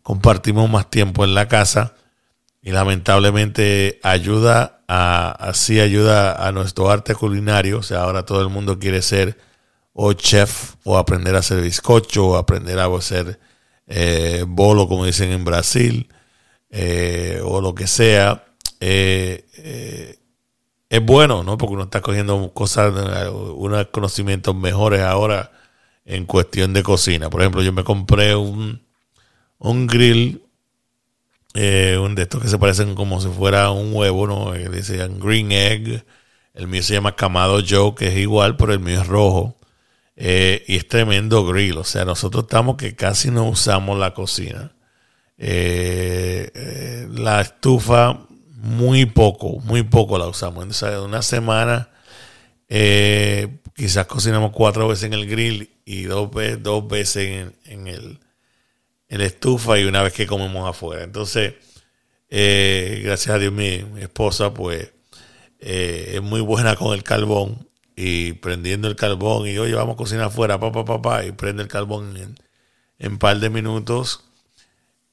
compartimos 0.03 0.69
más 0.69 0.91
tiempo 0.91 1.23
en 1.23 1.33
la 1.33 1.47
casa 1.47 1.95
y 2.61 2.71
lamentablemente 2.71 3.99
ayuda 4.03 4.83
a 4.87 5.31
así 5.31 5.79
ayuda 5.79 6.47
a 6.47 6.51
nuestro 6.51 6.89
arte 6.91 7.15
culinario. 7.15 7.79
O 7.79 7.83
sea 7.83 8.01
ahora 8.03 8.25
todo 8.25 8.41
el 8.41 8.49
mundo 8.49 8.79
quiere 8.79 9.01
ser 9.01 9.37
o 9.93 10.13
chef 10.13 10.75
o 10.83 10.97
aprender 10.97 11.35
a 11.35 11.39
hacer 11.39 11.61
bizcocho 11.61 12.27
o 12.27 12.37
aprender 12.37 12.79
a 12.79 12.85
hacer 12.85 13.39
eh, 13.87 14.45
bolo, 14.47 14.87
como 14.87 15.05
dicen 15.05 15.31
en 15.31 15.45
Brasil, 15.45 16.09
eh, 16.69 17.41
o 17.43 17.61
lo 17.61 17.75
que 17.75 17.87
sea, 17.87 18.45
eh, 18.79 20.17
es 20.93 21.03
bueno, 21.03 21.43
¿no? 21.43 21.57
Porque 21.57 21.73
uno 21.73 21.83
está 21.85 22.01
cogiendo 22.01 22.53
cosas, 22.53 22.93
unos 23.33 23.87
conocimientos 23.87 24.55
mejores 24.55 25.01
ahora 25.01 25.51
en 26.05 26.27
cuestión 26.27 26.71
de 26.73 26.83
cocina. 26.83 27.31
Por 27.31 27.41
ejemplo, 27.41 27.63
yo 27.63 27.73
me 27.73 27.83
compré 27.83 28.35
un, 28.35 28.85
un 29.57 29.87
grill, 29.87 30.43
un 31.55 32.13
de 32.13 32.21
estos 32.21 32.43
que 32.43 32.47
se 32.47 32.59
parecen 32.59 32.93
como 32.93 33.19
si 33.21 33.29
fuera 33.29 33.71
un 33.71 33.95
huevo, 33.95 34.27
¿no? 34.27 34.53
Que 34.53 34.69
decían 34.69 35.19
green 35.19 35.51
egg. 35.51 36.05
El 36.53 36.67
mío 36.67 36.83
se 36.83 36.93
llama 36.93 37.15
Camado 37.15 37.59
Joe, 37.67 37.95
que 37.95 38.09
es 38.09 38.17
igual, 38.17 38.55
pero 38.55 38.71
el 38.71 38.79
mío 38.79 39.01
es 39.01 39.07
rojo. 39.07 39.57
Eh, 40.15 40.63
y 40.67 40.75
es 40.75 40.87
tremendo 40.87 41.43
grill. 41.43 41.79
O 41.79 41.85
sea, 41.85 42.05
nosotros 42.05 42.43
estamos 42.43 42.77
que 42.77 42.95
casi 42.95 43.31
no 43.31 43.45
usamos 43.45 43.97
la 43.97 44.13
cocina. 44.13 44.73
la 45.39 47.41
estufa 47.41 48.27
muy 48.63 49.05
poco, 49.05 49.59
muy 49.61 49.83
poco 49.83 50.17
la 50.17 50.27
usamos. 50.27 50.63
Entonces, 50.63 50.97
una 50.99 51.21
semana 51.21 51.89
quizás 53.75 54.07
cocinamos 54.07 54.51
cuatro 54.51 54.87
veces 54.87 55.03
en 55.03 55.13
el 55.13 55.27
grill 55.27 55.69
y 55.85 56.03
dos, 56.03 56.31
veces, 56.31 56.63
dos 56.63 56.87
veces 56.87 57.51
en, 57.65 57.87
el, 57.87 58.19
en 59.09 59.19
la 59.19 59.25
estufa 59.25 59.77
y 59.77 59.83
una 59.83 60.01
vez 60.01 60.13
que 60.13 60.25
comemos 60.25 60.67
afuera. 60.67 61.03
Entonces, 61.03 61.55
gracias 62.29 63.35
a 63.35 63.37
Dios 63.37 63.51
mi, 63.53 63.83
mi 63.83 64.01
esposa 64.01 64.53
pues 64.53 64.91
es 65.59 66.21
muy 66.21 66.41
buena 66.41 66.75
con 66.75 66.93
el 66.93 67.03
carbón 67.03 67.67
y 67.95 68.33
prendiendo 68.33 68.87
el 68.87 68.95
carbón 68.95 69.47
y 69.47 69.57
oye, 69.57 69.73
vamos 69.75 69.95
a 69.95 69.97
cocinar 69.97 70.27
afuera, 70.27 70.59
papá, 70.59 70.85
papá, 70.85 71.25
y 71.25 71.31
prende 71.31 71.63
el 71.63 71.69
carbón 71.69 72.17
en, 72.17 72.35
un 73.11 73.19
par 73.19 73.39
de 73.39 73.49
minutos 73.49 74.23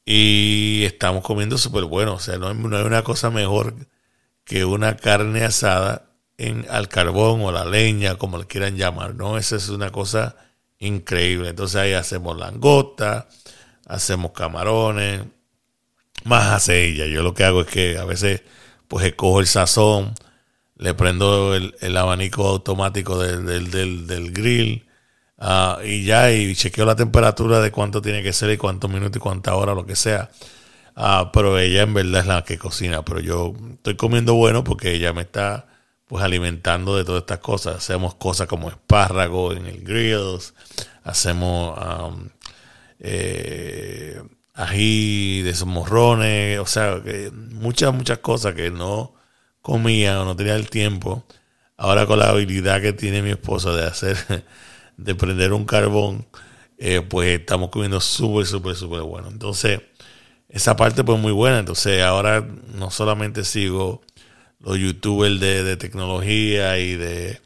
y 0.05 0.83
estamos 0.85 1.23
comiendo 1.23 1.59
súper 1.59 1.85
bueno. 1.85 2.15
O 2.15 2.19
sea, 2.19 2.39
no, 2.39 2.53
no, 2.55 2.77
hay 2.77 2.85
una 2.85 3.03
cosa 3.03 3.31
mejor 3.31 3.75
que 4.45 4.65
una 4.65 4.97
carne 4.97 5.45
asada 5.45 6.11
en, 6.39 6.67
al 6.71 6.89
carbón 6.89 7.43
o 7.43 7.53
la 7.53 7.65
leña, 7.65 8.17
como 8.17 8.39
le 8.39 8.47
quieran 8.47 8.77
llamar, 8.77 9.15
¿no? 9.15 9.39
Esa 9.39 9.57
es 9.57 9.69
una 9.69 9.91
cosa 9.91 10.37
increíble. 10.79 11.51
Entonces 11.51 11.77
ahí 11.77 11.93
hacemos 11.93 12.37
langota, 12.37 13.29
hacemos 13.87 14.33
camarones, 14.33 15.23
más 16.25 16.47
hace. 16.49 16.95
Yo 16.95 17.23
lo 17.23 17.35
que 17.35 17.45
hago 17.45 17.63
es 17.63 17.69
que 17.69 17.99
a 17.99 18.05
veces 18.05 18.43
pues 18.89 19.07
escojo 19.07 19.41
el 19.41 19.47
sazón, 19.47 20.15
le 20.77 20.95
prendo 20.95 21.55
el, 21.55 21.97
abanico 21.97 22.47
automático 22.49 23.19
del, 23.19 23.71
del, 23.71 24.33
grill 24.33 24.87
ah, 25.41 25.79
y 25.85 26.05
ya, 26.05 26.33
y 26.33 26.55
chequeo 26.55 26.87
la 26.87 26.97
temperatura 26.97 27.61
de 27.61 27.73
cuánto 27.73 28.03
tiene 28.03 28.23
que 28.23 28.33
ser 28.33 28.51
y 28.51 28.57
cuántos 28.57 28.91
minutos 28.91 29.17
y 29.17 29.21
cuánta 29.21 29.55
hora, 29.57 29.75
lo 29.75 29.87
que 29.87 29.97
sea. 29.97 30.31
Ah, 30.97 31.31
pero 31.33 31.59
ella 31.59 31.83
en 31.83 31.95
verdad 31.95 32.21
es 32.23 32.27
la 32.27 32.45
que 32.45 32.59
cocina, 32.59 33.05
pero 33.05 33.21
yo 33.21 33.55
estoy 33.75 33.97
comiendo 33.97 34.35
bueno 34.35 34.65
porque 34.65 34.93
ella 34.95 35.13
me 35.13 35.23
está 35.23 35.67
pues 36.07 36.25
alimentando 36.25 36.97
de 36.97 37.05
todas 37.05 37.23
estas 37.23 37.39
cosas. 37.39 37.77
Hacemos 37.77 38.15
cosas 38.17 38.49
como 38.49 38.69
espárrago 38.69 39.53
en 39.53 39.67
el 39.67 39.83
grills, 39.85 40.55
hacemos 41.05 41.79
eh, 42.99 44.21
ají 44.55 45.43
de 45.43 45.51
esos 45.51 45.69
morrones, 45.69 46.59
o 46.59 46.67
sea, 46.67 47.01
muchas, 47.53 47.95
muchas 47.95 48.19
cosas 48.19 48.55
que 48.55 48.71
no 48.71 49.15
comía 49.63 50.21
o 50.21 50.25
no 50.25 50.37
tenía 50.37 50.57
el 50.57 50.69
tiempo, 50.71 51.25
ahora 51.77 52.07
con 52.07 52.19
la 52.19 52.31
habilidad 52.31 52.81
que 52.81 52.93
tiene 52.93 53.23
mi 53.23 53.31
esposa 53.31 53.73
de 53.73 53.87
hacer, 53.87 54.17
de 55.05 55.15
prender 55.15 55.53
un 55.53 55.65
carbón, 55.65 56.27
eh, 56.79 57.03
pues 57.03 57.41
estamos 57.41 57.71
comiendo 57.71 58.01
súper, 58.01 58.47
súper, 58.47 58.77
súper 58.77 59.03
bueno. 59.03 59.29
Entonces, 59.29 59.81
esa 60.49 60.77
parte 60.77 61.05
pues 61.05 61.19
muy 61.21 61.33
buena. 61.33 61.61
Entonces, 61.61 62.03
ahora 62.03 62.47
no 62.75 62.91
solamente 62.91 63.45
sigo 63.45 64.03
los 64.61 64.79
youtubers 64.79 65.41
de, 65.41 65.77
tecnología 65.77 66.79
y 66.79 66.97
de, 66.97 67.41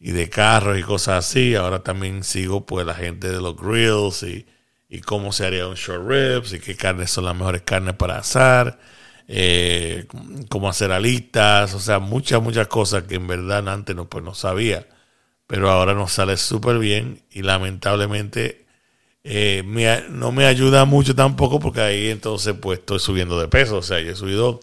y 0.00 0.12
de 0.12 0.30
carros 0.30 0.78
y 0.78 0.82
cosas 0.82 1.26
así, 1.26 1.54
ahora 1.54 1.82
también 1.82 2.24
sigo 2.24 2.66
pues 2.66 2.86
la 2.86 2.94
gente 2.94 3.30
de 3.30 3.40
los 3.40 3.56
grills 3.56 4.22
y, 4.22 4.46
y 4.88 5.00
cómo 5.00 5.32
se 5.32 5.46
haría 5.46 5.66
un 5.68 5.74
short 5.74 6.08
ribs 6.08 6.52
y 6.54 6.60
qué 6.60 6.76
carnes 6.76 7.10
son 7.10 7.26
las 7.26 7.36
mejores 7.36 7.62
carnes 7.62 7.94
para 7.94 8.18
asar 8.18 8.78
eh, 9.28 10.06
cómo 10.48 10.68
hacer 10.68 10.92
alitas, 10.92 11.74
o 11.74 11.80
sea, 11.80 11.98
muchas, 11.98 12.40
muchas 12.42 12.68
cosas 12.68 13.04
que 13.04 13.16
en 13.16 13.26
verdad 13.26 13.68
antes 13.68 13.94
no, 13.96 14.08
pues 14.08 14.24
no 14.24 14.34
sabía, 14.34 14.86
pero 15.46 15.70
ahora 15.70 15.94
nos 15.94 16.12
sale 16.12 16.36
súper 16.36 16.78
bien 16.78 17.22
y 17.30 17.42
lamentablemente 17.42 18.66
eh, 19.24 19.62
no 20.10 20.32
me 20.32 20.46
ayuda 20.46 20.84
mucho 20.84 21.14
tampoco 21.14 21.60
porque 21.60 21.80
ahí 21.80 22.08
entonces 22.10 22.54
pues 22.60 22.80
estoy 22.80 23.00
subiendo 23.00 23.40
de 23.40 23.48
peso, 23.48 23.78
o 23.78 23.82
sea, 23.82 24.00
yo 24.00 24.12
he 24.12 24.16
subido, 24.16 24.60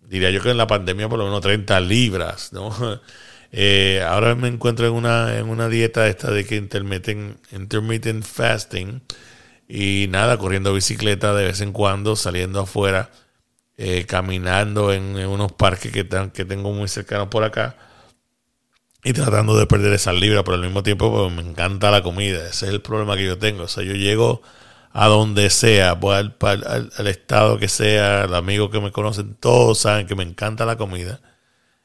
diría 0.00 0.30
yo 0.30 0.42
que 0.42 0.50
en 0.50 0.58
la 0.58 0.66
pandemia 0.66 1.08
por 1.08 1.18
lo 1.18 1.24
menos 1.26 1.40
30 1.42 1.80
libras, 1.80 2.52
¿no? 2.52 2.70
Eh, 3.50 4.04
ahora 4.06 4.34
me 4.34 4.48
encuentro 4.48 4.86
en 4.86 4.92
una, 4.92 5.38
en 5.38 5.48
una 5.48 5.70
dieta 5.70 6.06
esta 6.06 6.30
de 6.30 6.44
que 6.44 6.56
intermiten, 6.56 7.38
intermittent 7.50 8.22
fasting 8.22 9.00
y 9.66 10.06
nada, 10.10 10.36
corriendo 10.36 10.74
bicicleta 10.74 11.34
de 11.34 11.44
vez 11.46 11.62
en 11.62 11.72
cuando, 11.72 12.14
saliendo 12.14 12.60
afuera 12.60 13.10
eh, 13.78 14.04
caminando 14.06 14.92
en, 14.92 15.16
unos 15.26 15.52
parques 15.52 15.92
que, 15.92 16.06
que 16.34 16.44
tengo 16.44 16.72
muy 16.72 16.88
cercanos 16.88 17.28
por 17.28 17.42
acá 17.44 17.76
y 19.04 19.12
tratando 19.12 19.56
de 19.56 19.66
perder 19.66 19.92
esas 19.92 20.14
libras, 20.14 20.42
pero 20.44 20.56
al 20.56 20.62
mismo 20.62 20.82
tiempo 20.82 21.10
pues, 21.10 21.32
me 21.32 21.48
encanta 21.48 21.90
la 21.90 22.02
comida. 22.02 22.38
Ese 22.48 22.66
es 22.66 22.72
el 22.72 22.82
problema 22.82 23.16
que 23.16 23.24
yo 23.26 23.38
tengo. 23.38 23.64
O 23.64 23.68
sea, 23.68 23.84
yo 23.84 23.94
llego 23.94 24.42
a 24.92 25.06
donde 25.08 25.50
sea, 25.50 25.94
voy 25.94 26.16
al, 26.16 26.36
al, 26.96 27.06
estado 27.06 27.58
que 27.58 27.68
sea, 27.68 28.26
los 28.26 28.36
amigos 28.38 28.70
que 28.70 28.80
me 28.80 28.92
conocen, 28.92 29.34
todos 29.34 29.78
saben 29.80 30.06
que 30.06 30.14
me 30.16 30.24
encanta 30.24 30.66
la 30.66 30.76
comida 30.76 31.20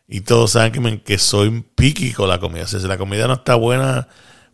y 0.08 0.22
todos 0.22 0.52
saben 0.52 0.72
que, 0.72 0.80
me, 0.80 1.02
que 1.04 1.18
soy 1.18 1.64
piqui 1.76 2.14
con 2.14 2.30
la 2.30 2.40
comida. 2.40 2.64
O 2.64 2.68
sea, 2.68 2.80
si 2.80 2.88
la 2.88 2.98
comida 2.98 3.28
no 3.28 3.34
está 3.34 3.56
buena, 3.56 4.08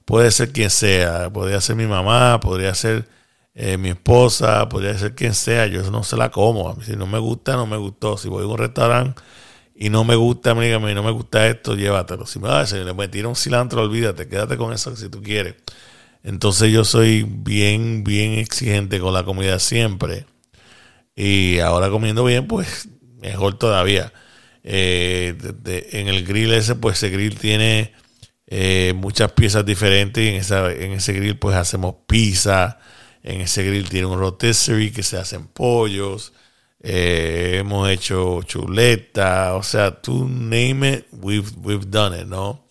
puede 0.06 0.32
ser 0.32 0.52
quien 0.52 0.70
sea, 0.70 1.30
podría 1.32 1.62
ser 1.62 1.76
mi 1.76 1.88
mamá, 1.88 2.40
podría 2.40 2.74
ser 2.76 3.08
eh, 3.56 3.78
mi 3.78 3.90
esposa, 3.90 4.70
podría 4.70 4.98
ser 4.98 5.16
quien 5.16 5.34
sea, 5.34 5.68
yo 5.68 5.90
no 5.92 6.04
se 6.04 6.18
la 6.18 6.32
como. 6.32 6.82
Si 6.84 6.96
no 6.96 7.08
me 7.08 7.20
gusta, 7.20 7.56
no 7.56 7.66
me 7.68 7.78
gustó. 7.78 8.18
Si 8.18 8.30
voy 8.30 8.44
a 8.44 8.48
un 8.48 8.58
restaurante 8.58 9.22
y 9.82 9.90
no 9.90 10.04
me 10.04 10.18
gusta, 10.18 10.54
dígame, 10.54 10.94
no 10.94 11.04
me 11.04 11.12
gusta 11.12 11.48
esto, 11.48 11.74
llévatelo. 11.74 12.26
Si 12.26 12.38
me 12.38 12.50
va 12.50 12.58
a 12.58 12.62
decir, 12.64 12.80
le 12.80 12.94
metí 12.94 13.22
un 13.22 13.38
cilantro, 13.38 13.82
olvídate, 13.82 14.28
quédate 14.28 14.58
con 14.58 14.74
eso 14.74 14.94
si 14.98 15.08
tú 15.08 15.24
quieres. 15.24 15.56
Entonces 16.22 16.70
yo 16.74 16.84
soy 16.84 17.24
bien, 17.24 18.04
bien 18.04 18.34
exigente 18.34 19.00
con 19.00 19.14
la 19.14 19.24
comida 19.24 19.58
siempre. 19.58 20.26
Y 21.16 21.60
ahora 21.60 21.90
comiendo 21.90 22.26
bien, 22.26 22.46
pues 22.46 22.90
mejor 23.22 23.58
todavía. 23.58 24.12
Eh, 24.66 25.38
en 25.94 26.10
el 26.10 26.26
grill 26.26 26.52
ese, 26.52 26.76
pues 26.76 26.98
ese 26.98 27.10
grill 27.10 27.40
tiene 27.40 27.94
eh, 28.48 28.92
muchas 28.98 29.32
piezas 29.32 29.66
diferentes. 29.66 30.22
Y 30.22 30.28
en, 30.28 30.36
esa, 30.36 30.74
en 30.74 30.92
ese 30.92 31.14
grill, 31.14 31.38
pues 31.38 31.56
hacemos 31.56 31.96
pizza, 32.06 32.80
en 33.24 33.40
ese 33.40 33.64
grill 33.64 33.88
tiene 33.88 34.08
un 34.08 34.20
rotisserie 34.20 34.92
que 34.92 35.04
se 35.04 35.18
hacen 35.18 35.48
pollos. 35.48 36.34
Eh, 36.82 37.58
hemos 37.60 37.90
hecho 37.90 38.42
chuleta. 38.44 39.56
O 39.56 39.64
sea, 39.64 40.02
tú 40.02 40.28
name 40.28 40.94
it, 40.94 41.06
we've, 41.12 41.50
we've 41.58 41.86
done 41.88 42.20
it, 42.20 42.28
¿no? 42.28 42.66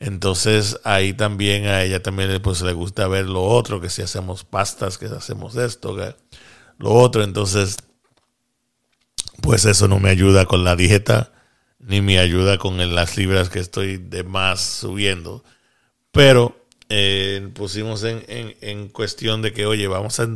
Entonces 0.00 0.80
ahí 0.84 1.12
también 1.12 1.66
a 1.66 1.82
ella 1.82 2.02
también 2.02 2.40
pues, 2.42 2.62
le 2.62 2.72
gusta 2.72 3.06
ver 3.06 3.26
lo 3.26 3.42
otro, 3.44 3.80
que 3.80 3.90
si 3.90 4.00
hacemos 4.02 4.44
pastas, 4.44 4.96
que 4.96 5.08
si 5.08 5.14
hacemos 5.14 5.56
esto, 5.56 5.94
lo 6.78 6.90
otro. 6.90 7.22
Entonces, 7.22 7.76
pues 9.42 9.66
eso 9.66 9.88
no 9.88 9.98
me 10.00 10.10
ayuda 10.10 10.46
con 10.46 10.64
la 10.64 10.76
dieta, 10.76 11.32
ni 11.78 12.00
me 12.00 12.18
ayuda 12.18 12.58
con 12.58 12.78
las 12.94 13.16
libras 13.16 13.50
que 13.50 13.58
estoy 13.58 13.98
de 13.98 14.24
más 14.24 14.60
subiendo. 14.60 15.44
Pero 16.12 16.66
eh, 16.88 17.50
pusimos 17.54 18.02
en, 18.04 18.24
en, 18.28 18.88
cuestión 18.88 19.42
de 19.42 19.52
que, 19.52 19.66
oye, 19.66 19.86
vamos 19.86 20.18
a, 20.20 20.28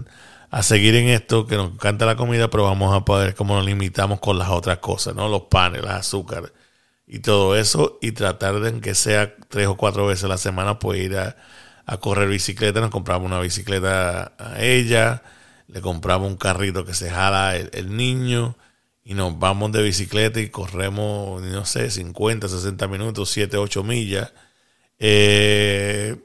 seguir 0.62 0.94
en 0.94 1.08
esto, 1.08 1.46
que 1.46 1.56
nos 1.56 1.72
encanta 1.72 2.06
la 2.06 2.16
comida, 2.16 2.48
pero 2.50 2.64
vamos 2.64 2.94
a 2.94 3.04
poder 3.04 3.34
como 3.34 3.56
nos 3.56 3.66
limitamos 3.66 4.20
con 4.20 4.38
las 4.38 4.50
otras 4.50 4.78
cosas, 4.78 5.14
¿no? 5.14 5.28
Los 5.28 5.42
panes, 5.42 5.82
las 5.82 6.00
azúcares 6.00 6.52
y 7.06 7.20
todo 7.20 7.56
eso, 7.56 7.98
y 8.00 8.12
tratar 8.12 8.60
de 8.60 8.80
que 8.80 8.94
sea 8.94 9.34
tres 9.48 9.66
o 9.66 9.76
cuatro 9.76 10.06
veces 10.06 10.24
a 10.24 10.28
la 10.28 10.38
semana, 10.38 10.78
pues 10.78 11.00
ir 11.00 11.16
a, 11.16 11.36
correr 12.00 12.28
bicicleta, 12.28 12.80
nos 12.80 12.90
compramos 12.90 13.26
una 13.26 13.40
bicicleta 13.40 14.32
a 14.38 14.62
ella, 14.62 15.22
le 15.68 15.80
compramos 15.82 16.28
un 16.28 16.36
carrito 16.36 16.84
que 16.84 16.94
se 16.94 17.10
jala 17.10 17.56
el, 17.56 17.70
el 17.74 17.96
niño, 17.96 18.56
y 19.04 19.14
nos 19.14 19.38
vamos 19.38 19.72
de 19.72 19.82
bicicleta 19.82 20.40
y 20.40 20.48
corremos, 20.48 21.42
no 21.42 21.66
sé, 21.66 21.90
50, 21.90 22.48
60 22.48 22.88
minutos, 22.88 23.30
7, 23.30 23.58
8 23.58 23.82
millas. 23.84 24.32
Eh, 24.98 26.16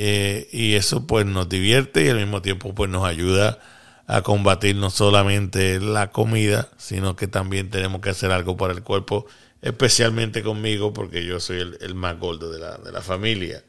eh, 0.00 0.48
y 0.52 0.74
eso 0.76 1.08
pues 1.08 1.26
nos 1.26 1.48
divierte 1.48 2.04
y 2.04 2.08
al 2.08 2.18
mismo 2.18 2.40
tiempo 2.40 2.72
pues 2.72 2.88
nos 2.88 3.04
ayuda 3.04 3.58
a 4.06 4.22
combatir 4.22 4.76
no 4.76 4.90
solamente 4.90 5.80
la 5.80 6.12
comida, 6.12 6.68
sino 6.78 7.16
que 7.16 7.26
también 7.26 7.68
tenemos 7.68 8.00
que 8.00 8.10
hacer 8.10 8.30
algo 8.30 8.56
para 8.56 8.72
el 8.74 8.84
cuerpo, 8.84 9.26
especialmente 9.60 10.44
conmigo 10.44 10.92
porque 10.92 11.26
yo 11.26 11.40
soy 11.40 11.58
el, 11.80 11.94
más 11.96 12.16
gordo 12.18 12.50
de 12.52 12.60
la, 12.60 12.78
de 12.78 12.92
la 12.92 13.02
familia. 13.02 13.64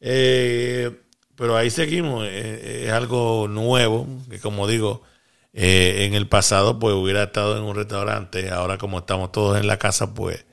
Eh, 0.00 0.90
pero 1.36 1.56
ahí 1.56 1.70
seguimos, 1.70 2.26
eh, 2.28 2.84
es 2.86 2.92
algo 2.92 3.48
nuevo, 3.48 4.06
que 4.28 4.38
como 4.40 4.66
digo, 4.68 5.02
en 5.54 6.14
el 6.14 6.28
pasado 6.28 6.78
pues 6.78 6.94
hubiera 6.94 7.24
estado 7.24 7.56
en 7.56 7.64
un 7.64 7.76
restaurante, 7.76 8.50
ahora 8.50 8.76
como 8.78 8.98
estamos 9.00 9.32
todos 9.32 9.58
en 9.58 9.66
la 9.66 9.78
casa 9.78 10.12
pues 10.14 10.44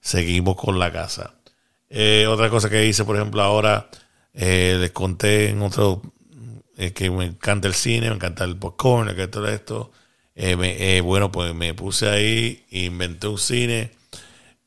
seguimos 0.00 0.56
con 0.56 0.78
la 0.78 0.90
casa. 0.90 1.34
otra 2.28 2.48
cosa 2.50 2.70
que 2.70 2.86
hice, 2.86 3.04
por 3.04 3.16
ejemplo, 3.16 3.42
ahora 3.42 3.88
eh, 4.34 4.76
les 4.80 4.90
conté 4.92 5.50
en 5.50 5.62
otro 5.62 6.02
eh, 6.76 6.92
que 6.92 7.10
me 7.10 7.24
encanta 7.26 7.68
el 7.68 7.74
cine, 7.74 8.08
me 8.10 8.16
encanta 8.16 8.44
el 8.44 8.56
popcorn, 8.56 9.14
que 9.16 9.28
todo 9.28 9.48
esto. 9.48 9.92
Eh, 10.34 10.56
eh, 10.60 11.00
bueno, 11.00 11.30
pues 11.32 11.54
me 11.54 11.74
puse 11.74 12.08
ahí, 12.08 12.64
inventé 12.70 13.28
un 13.28 13.38
cine 13.38 13.92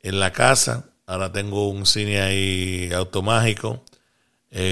en 0.02 0.20
la 0.20 0.32
casa. 0.32 0.90
Ahora 1.06 1.32
tengo 1.32 1.70
un 1.70 1.86
cine 1.86 2.22
ahí 2.22 2.92
automágico 2.94 3.84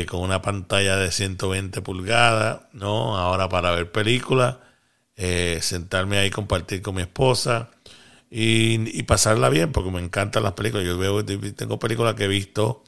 con 0.10 0.22
una 0.22 0.42
pantalla 0.42 0.98
de 0.98 1.12
120 1.12 1.82
pulgadas, 1.82 2.62
¿no? 2.74 3.18
Ahora 3.18 3.50
para 3.50 3.72
ver 3.72 3.92
películas. 3.92 4.58
eh, 5.18 5.60
sentarme 5.62 6.18
ahí, 6.20 6.30
compartir 6.32 6.82
con 6.82 6.96
mi 6.96 7.02
esposa 7.04 7.72
y, 8.30 9.04
pasarla 9.04 9.50
bien, 9.50 9.72
porque 9.72 9.92
me 9.92 10.02
encantan 10.02 10.44
las 10.44 10.54
películas. 10.54 10.86
Yo 10.88 10.98
veo, 10.98 11.24
tengo 11.26 11.80
películas 11.80 12.16
que 12.16 12.26
he 12.26 12.28
visto 12.28 12.84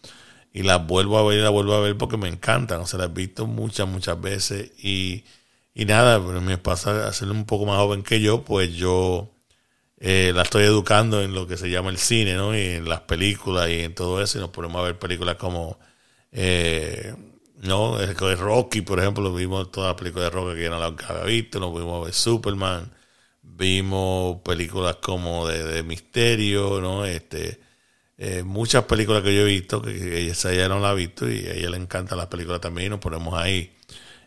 y 0.53 0.63
las 0.63 0.85
vuelvo 0.87 1.17
a 1.17 1.23
ver 1.23 1.39
y 1.39 1.41
las 1.41 1.51
vuelvo 1.51 1.73
a 1.73 1.81
ver 1.81 1.97
porque 1.97 2.17
me 2.17 2.27
encantan. 2.29 2.81
O 2.81 2.87
sea, 2.87 2.99
las 2.99 3.09
he 3.09 3.13
visto 3.13 3.47
muchas, 3.47 3.87
muchas 3.87 4.19
veces. 4.19 4.71
Y, 4.83 5.23
y 5.73 5.85
nada, 5.85 6.23
pero 6.25 6.41
mi 6.41 6.53
esposa, 6.53 7.07
hacerle 7.07 7.33
un 7.33 7.45
poco 7.45 7.65
más 7.65 7.77
joven 7.77 8.03
que 8.03 8.21
yo, 8.21 8.43
pues 8.43 8.73
yo 8.75 9.31
eh, 9.99 10.31
la 10.35 10.43
estoy 10.43 10.63
educando 10.63 11.21
en 11.23 11.33
lo 11.33 11.47
que 11.47 11.57
se 11.57 11.69
llama 11.69 11.89
el 11.89 11.97
cine, 11.97 12.35
¿no? 12.35 12.55
Y 12.55 12.61
en 12.61 12.89
las 12.89 13.01
películas 13.01 13.69
y 13.69 13.81
en 13.81 13.95
todo 13.95 14.21
eso. 14.21 14.37
Y 14.37 14.41
nos 14.41 14.51
ponemos 14.51 14.79
a 14.79 14.85
ver 14.85 14.99
películas 14.99 15.35
como, 15.37 15.79
eh, 16.31 17.15
¿no? 17.57 17.99
El 17.99 18.15
de 18.15 18.35
Rocky, 18.35 18.81
por 18.81 18.99
ejemplo, 18.99 19.33
vimos 19.33 19.71
todas 19.71 19.89
las 19.89 19.97
películas 19.97 20.25
de 20.25 20.29
Rocky 20.31 20.59
que 20.61 20.69
no 20.69 20.79
la 20.79 20.87
había 20.87 21.23
visto. 21.23 21.59
Nos 21.59 21.73
vimos 21.73 22.01
a 22.01 22.05
ver 22.05 22.13
Superman. 22.13 22.91
Vimos 23.41 24.41
películas 24.41 24.97
como 24.97 25.47
de, 25.47 25.83
misterio, 25.83 26.79
¿no? 26.81 27.05
Este, 27.05 27.59
eh, 28.17 28.43
muchas 28.43 28.85
películas 28.85 29.23
que 29.23 29.35
yo 29.35 29.41
he 29.41 29.45
visto, 29.45 29.81
que, 29.81 30.19
ella, 30.21 30.33
ella 30.51 30.69
no 30.69 30.79
la 30.79 30.89
ha 30.91 30.93
visto 30.93 31.29
y 31.29 31.45
a 31.47 31.53
ella 31.53 31.69
le 31.69 31.77
encantan 31.77 32.17
las 32.17 32.27
películas 32.27 32.61
también. 32.61 32.87
Y 32.87 32.89
nos 32.89 32.99
ponemos 32.99 33.33
ahí. 33.33 33.73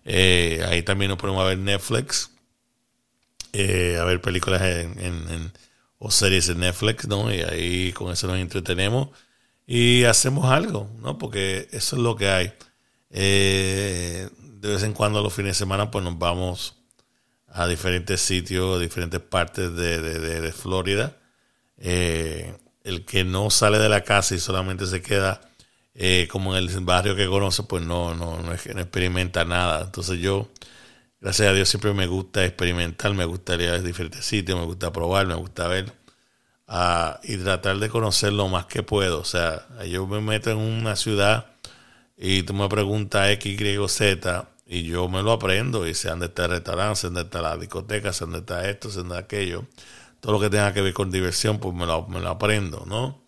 ahí 0.06 0.82
también 0.82 1.10
nos 1.10 1.18
ponemos 1.18 1.42
a 1.42 1.48
ver 1.48 1.58
Netflix 1.58 2.30
eh, 3.52 3.98
a 4.00 4.04
ver 4.04 4.20
películas 4.20 4.62
en, 4.62 5.52
o 5.98 6.10
series 6.10 6.48
en 6.48 6.60
Netflix, 6.60 7.08
¿no? 7.08 7.32
Y 7.34 7.40
ahí 7.40 7.92
con 7.92 8.12
eso 8.12 8.26
nos 8.28 8.38
entretenemos 8.38 9.08
y 9.66 10.04
hacemos 10.04 10.50
algo, 10.50 10.90
¿no? 11.00 11.18
Porque 11.18 11.68
eso 11.72 11.96
es 11.96 12.02
lo 12.02 12.16
que 12.16 12.28
hay. 12.30 12.52
Eh, 13.10 14.28
de 14.38 14.68
vez 14.68 14.82
en 14.84 14.92
cuando 14.92 15.22
los 15.22 15.32
fines 15.32 15.56
de 15.56 15.58
semana 15.58 15.90
pues 15.90 16.04
nos 16.04 16.18
vamos 16.18 16.76
a 17.48 17.66
diferentes 17.66 18.20
sitios, 18.20 18.76
a 18.76 18.78
diferentes 18.78 19.20
partes 19.20 19.74
de, 19.74 20.52
Florida. 20.52 21.16
Eh, 21.78 22.54
el 22.90 23.04
que 23.04 23.24
no 23.24 23.50
sale 23.50 23.78
de 23.78 23.88
la 23.88 24.02
casa 24.04 24.34
y 24.34 24.38
solamente 24.38 24.86
se 24.86 25.02
queda 25.02 25.40
como 26.30 26.56
en 26.56 26.68
el 26.68 26.80
barrio 26.80 27.16
que 27.16 27.26
conoce, 27.26 27.62
pues 27.64 27.82
no, 27.82 28.14
no, 28.14 28.40
no 28.42 28.52
experimenta 28.52 29.44
nada. 29.44 29.82
Entonces 29.84 30.18
yo 30.20 30.48
gracias 31.20 31.48
a 31.48 31.52
Dios 31.52 31.68
siempre 31.68 31.92
me 31.92 32.06
gusta 32.06 32.44
experimentar, 32.44 33.12
me 33.14 33.24
gusta 33.24 33.54
ir 33.54 33.68
a 33.68 33.78
diferentes 33.78 34.24
sitios, 34.24 34.58
me 34.58 34.64
gusta 34.64 34.92
probar, 34.92 35.26
me 35.26 35.34
gusta 35.34 35.68
ver 35.68 35.92
y 37.24 37.36
tratar 37.38 37.78
de 37.78 37.88
conocer 37.88 38.32
lo 38.32 38.48
más 38.48 38.66
que 38.66 38.82
puedo. 38.82 39.20
O 39.20 39.24
sea, 39.24 39.66
yo 39.86 40.06
me 40.06 40.20
meto 40.20 40.50
en 40.50 40.58
una 40.58 40.96
ciudad 40.96 41.46
y 42.16 42.42
tú 42.44 42.54
me 42.54 42.68
preguntas 42.68 43.30
X, 43.30 43.60
Y, 43.60 43.88
Z 43.88 44.48
y 44.66 44.84
yo 44.84 45.08
me 45.08 45.22
lo 45.22 45.32
aprendo 45.32 45.86
y 45.86 45.94
sé 45.94 46.10
dónde 46.10 46.26
está 46.26 46.44
el 46.44 46.52
restaurante, 46.52 47.00
sé 47.00 47.06
dónde 47.08 47.22
está 47.22 47.42
la 47.42 47.56
discoteca, 47.56 48.12
sé 48.12 48.24
dónde 48.24 48.38
está 48.38 48.68
esto, 48.70 48.88
sé 48.88 48.98
dónde 48.98 49.16
está 49.16 49.24
aquello. 49.24 49.64
Todo 50.20 50.32
lo 50.32 50.40
que 50.40 50.50
tenga 50.50 50.72
que 50.72 50.82
ver 50.82 50.92
con 50.94 51.10
diversión, 51.10 51.58
pues 51.58 51.74
me 51.74 51.86
lo, 51.86 52.06
me 52.08 52.20
lo 52.20 52.28
aprendo, 52.30 52.84
¿no? 52.86 53.20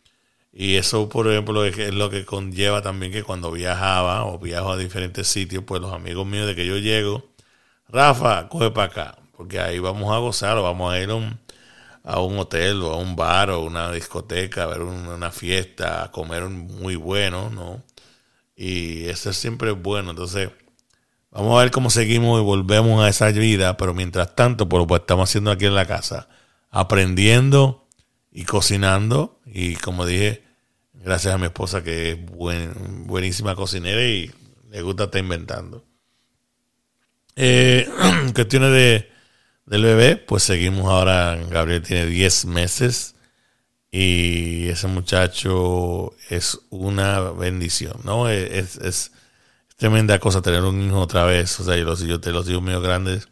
Y 0.52 0.76
eso, 0.76 1.08
por 1.08 1.28
ejemplo, 1.30 1.64
es 1.64 1.94
lo 1.94 2.10
que 2.10 2.24
conlleva 2.26 2.82
también 2.82 3.12
que 3.12 3.22
cuando 3.22 3.50
viajaba 3.50 4.26
o 4.26 4.38
viajo 4.38 4.72
a 4.72 4.76
diferentes 4.76 5.26
sitios, 5.28 5.64
pues 5.64 5.80
los 5.80 5.92
amigos 5.92 6.26
míos 6.26 6.46
de 6.46 6.54
que 6.54 6.66
yo 6.66 6.76
llego, 6.78 7.30
Rafa, 7.88 8.48
coge 8.48 8.70
para 8.70 8.92
acá, 8.92 9.18
porque 9.36 9.60
ahí 9.60 9.78
vamos 9.78 10.12
a 10.14 10.18
gozar, 10.18 10.58
o 10.58 10.62
vamos 10.62 10.92
a 10.92 11.00
ir 11.00 11.10
a 11.10 11.14
un, 11.16 11.38
a 12.04 12.20
un 12.20 12.38
hotel 12.38 12.82
o 12.82 12.92
a 12.92 12.96
un 12.98 13.16
bar 13.16 13.50
o 13.50 13.60
una 13.60 13.92
discoteca, 13.92 14.64
a 14.64 14.66
ver 14.66 14.82
una 14.82 15.30
fiesta, 15.30 16.04
a 16.04 16.10
comer 16.10 16.44
muy 16.48 16.96
bueno, 16.96 17.50
¿no? 17.50 17.82
Y 18.56 19.06
eso 19.06 19.30
es 19.30 19.36
siempre 19.36 19.72
bueno. 19.72 20.10
Entonces, 20.10 20.50
vamos 21.30 21.58
a 21.58 21.62
ver 21.62 21.70
cómo 21.70 21.90
seguimos 21.90 22.40
y 22.40 22.44
volvemos 22.44 23.02
a 23.04 23.08
esa 23.08 23.28
vida, 23.30 23.76
pero 23.76 23.94
mientras 23.94 24.34
tanto, 24.36 24.68
pues 24.68 24.86
lo 24.86 24.96
estamos 24.96 25.30
haciendo 25.30 25.50
aquí 25.50 25.66
en 25.66 25.74
la 25.74 25.86
casa, 25.86 26.28
aprendiendo 26.72 27.86
y 28.32 28.44
cocinando. 28.44 29.40
Y 29.46 29.76
como 29.76 30.04
dije, 30.04 30.42
gracias 30.94 31.32
a 31.32 31.38
mi 31.38 31.44
esposa 31.44 31.84
que 31.84 32.12
es 32.12 32.18
buenísima 32.26 33.54
cocinera 33.54 34.02
y 34.02 34.32
le 34.70 34.82
gusta 34.82 35.04
estar 35.04 35.20
inventando. 35.20 35.84
Eh, 37.36 37.88
cuestiones 38.34 38.72
de, 38.72 39.12
del 39.66 39.82
bebé, 39.84 40.16
pues 40.16 40.42
seguimos 40.42 40.86
ahora. 40.86 41.36
Gabriel 41.48 41.82
tiene 41.82 42.06
10 42.06 42.46
meses 42.46 43.14
y 43.90 44.68
ese 44.68 44.88
muchacho 44.88 46.14
es 46.30 46.58
una 46.70 47.20
bendición, 47.20 48.00
¿no? 48.04 48.28
Es, 48.28 48.76
es, 48.78 49.12
tremenda 49.76 50.18
cosa 50.20 50.42
tener 50.42 50.62
un 50.62 50.80
hijo 50.80 51.00
otra 51.00 51.24
vez. 51.24 51.58
O 51.60 51.64
sea, 51.64 51.76
yo 51.76 51.84
los, 51.84 52.00
yo, 52.00 52.18
los 52.18 52.48
hijos 52.48 52.62
míos 52.62 52.82
grandes, 52.82 53.28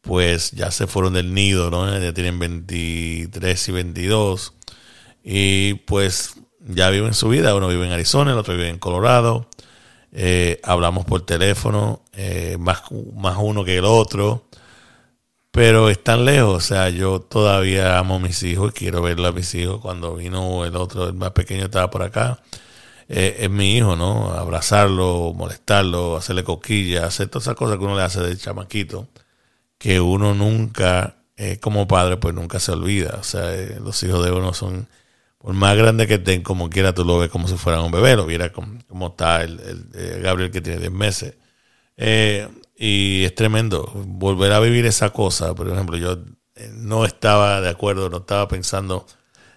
pues 0.00 0.52
ya 0.52 0.70
se 0.70 0.86
fueron 0.86 1.14
del 1.14 1.34
nido, 1.34 1.70
¿no? 1.70 1.98
Ya 1.98 2.12
tienen 2.12 2.38
23 2.38 3.68
y 3.68 3.72
22. 3.72 4.54
Y 5.22 5.74
pues 5.74 6.34
ya 6.60 6.90
viven 6.90 7.14
su 7.14 7.28
vida. 7.28 7.54
Uno 7.54 7.68
vive 7.68 7.86
en 7.86 7.92
Arizona, 7.92 8.32
el 8.32 8.38
otro 8.38 8.54
vive 8.54 8.68
en 8.68 8.78
Colorado. 8.78 9.48
Eh, 10.12 10.60
hablamos 10.64 11.04
por 11.04 11.24
teléfono, 11.24 12.02
eh, 12.14 12.56
más, 12.58 12.82
más 13.14 13.36
uno 13.38 13.64
que 13.64 13.78
el 13.78 13.84
otro, 13.84 14.44
pero 15.52 15.88
están 15.88 16.24
lejos, 16.24 16.56
o 16.56 16.60
sea, 16.60 16.88
yo 16.90 17.20
todavía 17.20 17.98
amo 17.98 18.16
a 18.16 18.18
mis 18.18 18.42
hijos 18.42 18.72
y 18.72 18.78
quiero 18.78 19.02
verlo 19.02 19.28
a 19.28 19.32
mis 19.32 19.54
hijos. 19.54 19.80
Cuando 19.80 20.16
vino 20.16 20.64
el 20.64 20.76
otro, 20.76 21.08
el 21.08 21.14
más 21.14 21.32
pequeño, 21.32 21.64
estaba 21.66 21.90
por 21.90 22.02
acá. 22.02 22.40
Eh, 23.08 23.38
es 23.40 23.50
mi 23.50 23.76
hijo, 23.76 23.96
¿no? 23.96 24.32
Abrazarlo, 24.32 25.32
molestarlo, 25.34 26.16
hacerle 26.16 26.44
coquillas, 26.44 27.04
hacer 27.04 27.28
todas 27.28 27.44
esas 27.44 27.56
cosas 27.56 27.78
que 27.78 27.84
uno 27.84 27.96
le 27.96 28.02
hace 28.02 28.20
de 28.22 28.36
chamaquito, 28.36 29.08
que 29.80 30.00
uno 30.00 30.34
nunca, 30.34 31.16
como 31.60 31.88
padre, 31.88 32.18
pues 32.18 32.34
nunca 32.34 32.60
se 32.60 32.70
olvida. 32.70 33.16
O 33.18 33.24
sea, 33.24 33.50
los 33.80 34.00
hijos 34.04 34.24
de 34.24 34.30
uno 34.30 34.54
son 34.54 34.86
por 35.40 35.54
más 35.54 35.74
grande 35.76 36.06
que 36.06 36.14
estén, 36.14 36.42
como 36.42 36.68
quiera 36.68 36.94
tú 36.94 37.02
lo 37.04 37.18
ves 37.18 37.30
como 37.30 37.48
si 37.48 37.56
fuera 37.56 37.80
un 37.80 37.90
bebé, 37.90 38.14
lo 38.14 38.26
viera 38.26 38.52
como, 38.52 39.08
está 39.08 39.42
el, 39.42 39.88
eh, 39.94 40.20
Gabriel 40.22 40.50
que 40.50 40.60
tiene 40.60 40.80
10 40.80 40.92
meses. 40.92 41.34
Eh, 41.96 42.46
y 42.76 43.24
es 43.24 43.34
tremendo 43.34 43.90
volver 43.94 44.52
a 44.52 44.60
vivir 44.60 44.84
esa 44.86 45.10
cosa. 45.10 45.54
Por 45.54 45.68
ejemplo, 45.70 45.96
yo 45.96 46.18
eh, 46.56 46.70
no 46.74 47.06
estaba 47.06 47.62
de 47.62 47.70
acuerdo, 47.70 48.10
no 48.10 48.18
estaba 48.18 48.48
pensando 48.48 49.06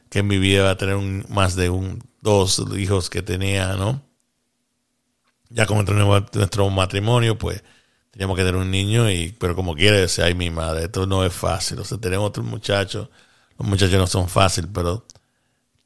que 0.09 0.19
en 0.19 0.27
mi 0.27 0.37
vida 0.37 0.61
iba 0.61 0.71
a 0.71 0.77
tener 0.77 0.95
un, 0.95 1.25
más 1.29 1.55
de 1.55 1.69
un, 1.69 2.01
dos 2.21 2.63
hijos 2.77 3.09
que 3.09 3.21
tenía, 3.21 3.75
¿no? 3.75 4.01
Ya 5.49 5.65
como 5.65 5.83
nuestro 5.83 6.69
matrimonio, 6.69 7.37
pues 7.37 7.63
teníamos 8.13 8.37
que 8.37 8.43
tener 8.43 8.61
un 8.61 8.71
niño, 8.71 9.09
y 9.09 9.35
pero 9.39 9.55
como 9.55 9.75
quiere, 9.75 10.01
decir, 10.01 10.23
ay, 10.23 10.35
mi 10.35 10.51
madre, 10.51 10.85
esto 10.85 11.07
no 11.07 11.25
es 11.25 11.33
fácil. 11.33 11.79
O 11.79 11.85
sea, 11.85 11.97
tenemos 11.97 12.29
otros 12.29 12.45
muchachos, 12.45 13.09
los 13.57 13.67
muchachos 13.67 13.97
no 13.97 14.07
son 14.07 14.29
fáciles, 14.29 14.69
pero 14.73 15.05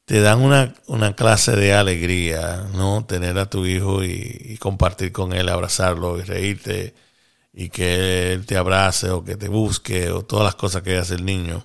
te 0.04 0.20
dan 0.20 0.40
una, 0.40 0.74
una, 0.88 1.14
clase 1.16 1.56
de 1.56 1.74
alegría, 1.74 2.66
¿no? 2.74 3.04
Tener 3.06 3.38
a 3.38 3.50
tu 3.50 3.66
hijo 3.66 4.04
y, 4.04 4.58
compartir 4.60 5.12
con 5.12 5.32
él, 5.32 5.48
abrazarlo 5.48 6.18
y 6.18 6.22
reírte 6.22 6.94
y 7.54 7.70
que 7.70 8.32
él 8.34 8.46
te 8.46 8.56
abrace 8.56 9.10
o 9.10 9.24
que 9.24 9.36
te 9.36 9.48
busque 9.48 10.10
o 10.10 10.22
todas 10.24 10.44
las 10.46 10.54
cosas 10.56 10.82
que 10.82 10.98
hace 10.98 11.14
el 11.14 11.24
niño. 11.24 11.64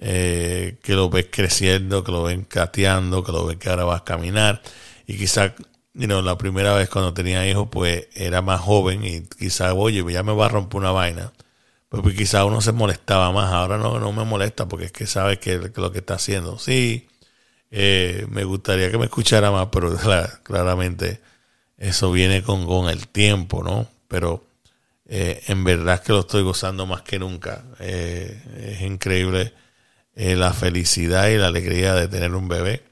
Eh, 0.00 0.78
que 0.82 0.94
lo 0.94 1.10
ves 1.10 1.28
creciendo, 1.30 2.02
que 2.04 2.12
lo 2.12 2.24
ven 2.24 2.44
cateando, 2.44 3.22
que 3.24 3.32
lo 3.32 3.46
ves 3.46 3.56
que 3.58 3.70
ahora 3.70 3.84
vas 3.84 4.00
a 4.02 4.04
caminar 4.04 4.62
y 5.06 5.16
quizá 5.16 5.54
you 5.94 6.22
la 6.22 6.38
primera 6.38 6.74
vez 6.74 6.88
cuando 6.88 7.14
tenía 7.14 7.46
hijos 7.48 7.68
pues 7.70 8.08
era 8.14 8.42
más 8.42 8.60
joven 8.60 9.04
y 9.04 9.22
quizá 9.22 9.74
oye 9.74 10.04
ya 10.12 10.22
me 10.22 10.34
va 10.34 10.46
a 10.46 10.48
romper 10.48 10.80
una 10.80 10.92
vaina 10.92 11.32
pues, 11.88 12.02
pues 12.02 12.16
quizá 12.16 12.44
uno 12.44 12.60
se 12.60 12.72
molestaba 12.72 13.32
más 13.32 13.52
ahora 13.52 13.78
no, 13.78 14.00
no 14.00 14.12
me 14.12 14.24
molesta 14.24 14.66
porque 14.68 14.86
es 14.86 14.92
que 14.92 15.06
sabe 15.06 15.38
que, 15.38 15.58
lo 15.74 15.92
que 15.92 15.98
está 15.98 16.14
haciendo 16.14 16.58
sí 16.58 17.08
eh, 17.74 18.26
me 18.28 18.44
gustaría 18.44 18.90
que 18.90 18.98
me 18.98 19.06
escuchara 19.06 19.50
más, 19.50 19.68
pero 19.72 19.96
claramente 20.44 21.20
eso 21.78 22.12
viene 22.12 22.42
con, 22.42 22.66
con 22.66 22.90
el 22.90 23.08
tiempo, 23.08 23.64
¿no? 23.64 23.88
Pero 24.08 24.44
eh, 25.08 25.42
en 25.46 25.64
verdad 25.64 26.02
que 26.02 26.12
lo 26.12 26.20
estoy 26.20 26.42
gozando 26.42 26.86
más 26.86 27.02
que 27.02 27.18
nunca. 27.18 27.64
Eh, 27.80 28.42
es 28.74 28.82
increíble 28.82 29.54
la 30.14 30.52
felicidad 30.52 31.28
y 31.28 31.38
la 31.38 31.46
alegría 31.46 31.94
de 31.94 32.06
tener 32.06 32.34
un 32.34 32.46
bebé 32.46 32.82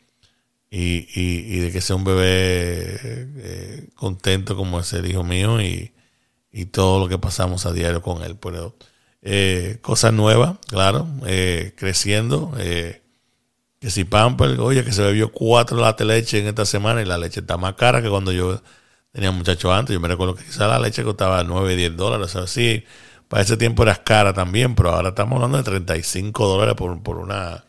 y, 0.71 1.09
y, 1.15 1.59
de 1.59 1.73
que 1.73 1.81
sea 1.81 1.97
un 1.97 2.05
bebé 2.05 3.89
contento 3.95 4.57
como 4.57 4.81
es 4.81 4.93
el 4.93 5.11
hijo 5.11 5.25
mío 5.25 5.61
y, 5.61 5.93
y, 6.53 6.67
todo 6.67 7.01
lo 7.01 7.09
que 7.09 7.19
pasamos 7.19 7.67
a 7.67 7.73
diario 7.73 8.03
con 8.03 8.23
él. 8.23 8.37
Pero 8.41 8.77
cosas 9.83 10.13
nuevas, 10.13 10.59
claro, 10.69 11.09
creciendo. 11.77 12.53
Eh, 12.59 13.03
que 13.81 13.91
si 13.91 14.05
Pamper, 14.05 14.61
oye, 14.61 14.85
que 14.85 14.93
se 14.93 15.03
bebió 15.03 15.33
cuatro 15.33 15.79
latas 15.79 16.07
de 16.07 16.15
leche 16.15 16.39
en 16.39 16.47
esta 16.47 16.67
semana 16.67 17.01
y 17.01 17.07
la 17.07 17.17
leche 17.17 17.41
está 17.41 17.57
más 17.57 17.75
cara 17.75 18.03
que 18.03 18.11
cuando 18.11 18.31
yo 18.31 18.61
tenía 19.13 19.31
muchacho 19.31 19.73
antes. 19.73 19.95
Yo 19.95 20.01
me 20.01 20.09
recuerdo 20.09 20.35
que 20.35 20.45
quizá 20.45 20.69
la 20.69 20.79
leche 20.79 21.03
costaba 21.03 21.43
9, 21.45 21.77
10 21.77 21.97
dólares. 21.97 22.27
O 22.27 22.29
sea, 22.29 22.47
sí, 22.47 22.85
para 23.29 23.43
ese 23.43 23.57
tiempo 23.57 23.83
era 23.83 23.97
cara 23.97 24.35
también, 24.35 24.75
pero 24.75 24.91
ahora 24.91 25.11
estamos 25.11 25.37
hablando 25.37 25.59
de 25.59 25.65
35 25.65 26.47
dólares 26.47 26.75
por, 26.75 27.03
por 27.03 27.19
una, 27.19 27.65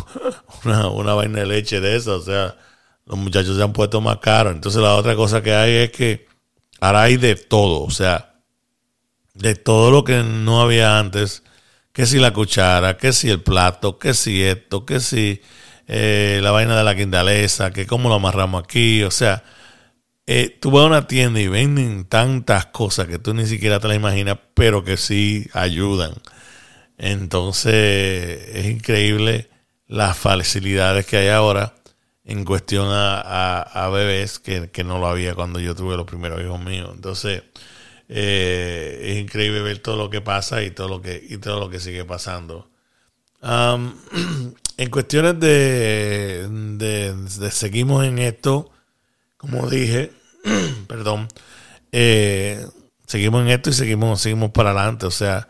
una, 0.64 1.14
vaina 1.14 1.40
de 1.40 1.46
leche 1.46 1.80
de 1.80 1.96
eso. 1.96 2.16
O 2.16 2.22
sea, 2.22 2.56
los 3.06 3.18
muchachos 3.18 3.56
se 3.56 3.62
han 3.62 3.72
puesto 3.72 4.00
más 4.00 4.18
caros. 4.18 4.54
Entonces 4.54 4.82
la 4.82 4.94
otra 4.94 5.16
cosa 5.16 5.42
que 5.42 5.54
hay 5.54 5.72
es 5.72 5.90
que 5.90 6.26
ahora 6.80 7.02
hay 7.02 7.16
de 7.16 7.34
todo. 7.36 7.82
O 7.82 7.90
sea, 7.90 8.34
de 9.34 9.54
todo 9.54 9.90
lo 9.90 10.04
que 10.04 10.22
no 10.22 10.60
había 10.60 10.98
antes 10.98 11.42
que 11.92 12.06
si 12.06 12.18
la 12.18 12.32
cuchara, 12.32 12.96
que 12.96 13.12
si 13.12 13.30
el 13.30 13.42
plato, 13.42 13.98
que 13.98 14.14
si 14.14 14.42
esto, 14.42 14.86
que 14.86 15.00
si 15.00 15.42
eh, 15.86 16.40
la 16.42 16.50
vaina 16.50 16.76
de 16.76 16.84
la 16.84 16.96
quindaleza, 16.96 17.70
que 17.72 17.86
cómo 17.86 18.08
lo 18.08 18.16
amarramos 18.16 18.64
aquí, 18.64 19.02
o 19.02 19.10
sea, 19.10 19.44
eh, 20.26 20.56
tú 20.60 20.70
vas 20.70 20.84
a 20.84 20.86
una 20.86 21.06
tienda 21.06 21.40
y 21.40 21.48
venden 21.48 22.04
tantas 22.06 22.66
cosas 22.66 23.08
que 23.08 23.18
tú 23.18 23.34
ni 23.34 23.46
siquiera 23.46 23.80
te 23.80 23.88
las 23.88 23.96
imaginas, 23.96 24.38
pero 24.54 24.84
que 24.84 24.96
sí 24.96 25.48
ayudan. 25.52 26.14
Entonces 26.98 27.74
es 28.54 28.66
increíble 28.66 29.50
las 29.92 30.16
facilidades 30.16 31.04
que 31.04 31.18
hay 31.18 31.28
ahora 31.28 31.74
en 32.24 32.46
cuestión 32.46 32.88
a, 32.90 33.90
bebés 33.92 34.38
que, 34.38 34.84
no 34.84 34.98
lo 34.98 35.06
había 35.06 35.34
cuando 35.34 35.60
yo 35.60 35.74
tuve 35.74 35.98
los 35.98 36.06
primeros 36.06 36.40
hijos 36.40 36.58
míos. 36.64 36.90
Entonces 36.94 37.42
eh, 38.08 39.00
es 39.02 39.18
increíble 39.18 39.60
ver 39.60 39.80
todo 39.80 39.98
lo 39.98 40.08
que 40.08 40.22
pasa 40.22 40.62
y 40.62 40.70
todo 40.70 40.88
lo 40.88 41.02
que, 41.02 41.22
y 41.28 41.36
todo 41.36 41.60
lo 41.60 41.68
que 41.68 41.78
sigue 41.78 42.06
pasando. 42.06 42.70
en 43.42 44.90
cuestiones 44.90 45.38
de, 45.40 46.48
de, 46.48 47.50
seguimos 47.50 48.06
en 48.06 48.18
esto, 48.18 48.70
como 49.36 49.68
dije, 49.68 50.10
perdón, 50.88 51.28
eh, 51.90 52.66
seguimos 53.06 53.42
en 53.42 53.48
esto 53.48 53.68
y 53.68 53.74
seguimos, 53.74 54.22
seguimos 54.22 54.52
para 54.52 54.70
adelante. 54.70 55.04
O 55.04 55.10
sea, 55.10 55.48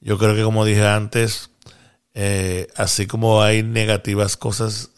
yo 0.00 0.18
creo 0.18 0.34
que 0.34 0.42
como 0.42 0.66
dije 0.66 0.86
antes, 0.86 1.49
eh, 2.14 2.66
así 2.76 3.06
como 3.06 3.42
hay 3.42 3.62
negativas 3.62 4.36
cosas, 4.36 4.90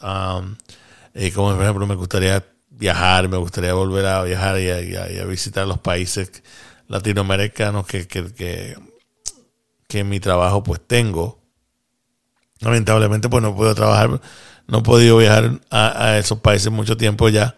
eh, 1.14 1.32
como 1.32 1.54
por 1.54 1.62
ejemplo 1.62 1.86
me 1.86 1.94
gustaría 1.94 2.44
viajar, 2.70 3.28
me 3.28 3.36
gustaría 3.36 3.74
volver 3.74 4.06
a 4.06 4.22
viajar 4.22 4.58
y 4.60 4.70
a, 4.96 5.24
visitar 5.24 5.66
los 5.66 5.78
países 5.78 6.42
latinoamericanos 6.88 7.86
que, 7.86 8.06
que, 8.08 8.32
que, 8.32 8.76
que, 9.88 9.98
en 10.00 10.08
mi 10.08 10.20
trabajo 10.20 10.62
pues 10.62 10.80
tengo. 10.86 11.40
Lamentablemente 12.60 13.28
pues 13.28 13.42
no 13.42 13.54
puedo 13.54 13.74
trabajar, 13.74 14.20
no 14.66 14.78
he 14.78 14.82
podido 14.82 15.18
viajar 15.18 15.60
a, 15.70 16.18
esos 16.18 16.40
países 16.40 16.72
mucho 16.72 16.96
tiempo 16.96 17.28
ya, 17.28 17.56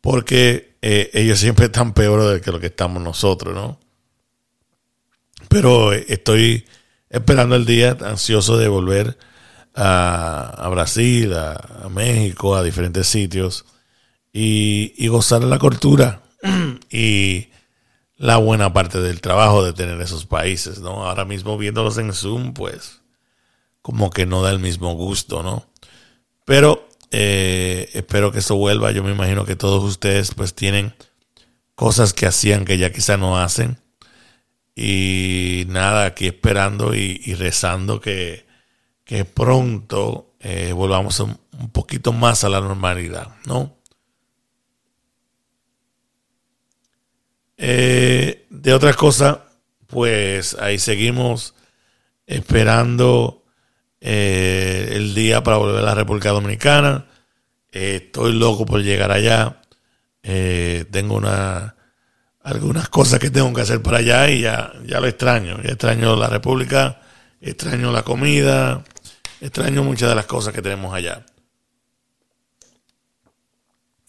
porque 0.00 0.76
eh, 0.82 1.10
ellos 1.12 1.38
siempre 1.40 1.66
están 1.66 1.94
peor 1.94 2.34
de 2.34 2.40
que 2.40 2.50
lo 2.50 2.58
que 2.58 2.66
estamos 2.66 3.02
nosotros, 3.02 3.54
¿no? 3.54 3.78
Pero 5.48 5.92
estoy 5.92 6.66
esperando 7.10 7.56
el 7.56 7.66
día, 7.66 7.96
ansioso 8.00 8.56
de 8.56 8.68
volver 8.68 9.18
a, 9.74 10.68
Brasil, 10.70 11.32
a, 11.34 11.88
México, 11.90 12.56
a 12.56 12.62
diferentes 12.62 13.06
sitios 13.06 13.64
y, 14.32 15.06
gozar 15.08 15.40
de 15.40 15.46
la 15.46 15.58
cultura 15.58 16.22
y 16.90 17.48
la 18.16 18.36
buena 18.36 18.72
parte 18.72 19.00
del 19.00 19.20
trabajo 19.20 19.64
de 19.64 19.72
tener 19.72 20.00
esos 20.00 20.26
países, 20.26 20.80
¿no? 20.80 21.06
Ahora 21.06 21.24
mismo 21.24 21.56
viéndolos 21.56 21.98
en 21.98 22.12
Zoom, 22.12 22.52
pues 22.52 23.00
como 23.80 24.10
que 24.10 24.26
no 24.26 24.42
da 24.42 24.50
el 24.50 24.58
mismo 24.58 24.94
gusto, 24.94 25.42
¿no? 25.42 25.64
Pero 26.44 26.88
eh, 27.10 27.88
espero 27.92 28.32
que 28.32 28.40
eso 28.40 28.56
vuelva. 28.56 28.90
Yo 28.90 29.04
me 29.04 29.12
imagino 29.12 29.44
que 29.44 29.56
todos 29.56 29.84
ustedes 29.84 30.34
pues 30.34 30.54
tienen 30.54 30.94
cosas 31.74 32.12
que 32.12 32.26
hacían 32.26 32.64
que 32.64 32.76
ya 32.76 32.92
quizá 32.92 33.16
no 33.16 33.38
hacen 33.38 33.78
y 34.80 35.64
nada, 35.66 36.06
aquí 36.06 36.28
esperando 36.28 36.94
y, 36.94 37.34
rezando 37.34 38.00
que, 38.00 38.46
pronto 39.34 40.36
eh, 40.38 40.72
volvamos 40.72 41.18
un, 41.18 41.36
poquito 41.72 42.12
más 42.12 42.44
a 42.44 42.48
la 42.48 42.60
normalidad, 42.60 43.34
¿no? 43.44 43.76
Eh, 47.56 48.46
de 48.50 48.72
otras 48.72 48.94
cosas, 48.94 49.38
pues 49.88 50.54
ahí 50.60 50.78
seguimos 50.78 51.56
esperando 52.26 53.44
eh, 54.00 54.90
el 54.92 55.12
día 55.12 55.42
para 55.42 55.56
volver 55.56 55.80
a 55.80 55.86
la 55.86 55.94
República 55.96 56.30
Dominicana. 56.30 57.08
estoy 57.72 58.32
loco 58.32 58.64
por 58.64 58.80
llegar 58.82 59.10
allá. 59.10 59.60
tengo 60.22 61.16
una 61.16 61.77
algunas 62.48 62.88
cosas 62.88 63.18
que 63.18 63.30
tengo 63.30 63.52
que 63.52 63.60
hacer 63.60 63.82
para 63.82 63.98
allá 63.98 64.30
y 64.30 64.40
ya, 64.40 64.72
ya 64.86 65.00
lo 65.00 65.06
extraño. 65.06 65.60
Ya 65.62 65.70
extraño 65.70 66.16
la 66.16 66.28
República, 66.28 67.00
extraño 67.40 67.92
la 67.92 68.02
comida, 68.02 68.84
extraño 69.40 69.84
muchas 69.84 70.08
de 70.08 70.14
las 70.14 70.26
cosas 70.26 70.54
que 70.54 70.62
tenemos 70.62 70.94
allá. 70.94 71.26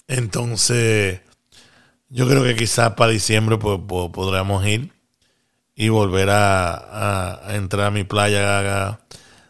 Entonces, 0.07 1.19
yo 2.07 2.27
creo 2.27 2.43
que 2.43 2.55
quizás 2.55 2.93
para 2.93 3.11
diciembre 3.11 3.57
pues, 3.57 3.79
podremos 4.11 4.65
ir 4.65 4.93
y 5.75 5.89
volver 5.89 6.29
a, 6.31 7.41
entrar 7.49 7.87
a 7.87 7.91
mi 7.91 8.05
playa 8.05 8.99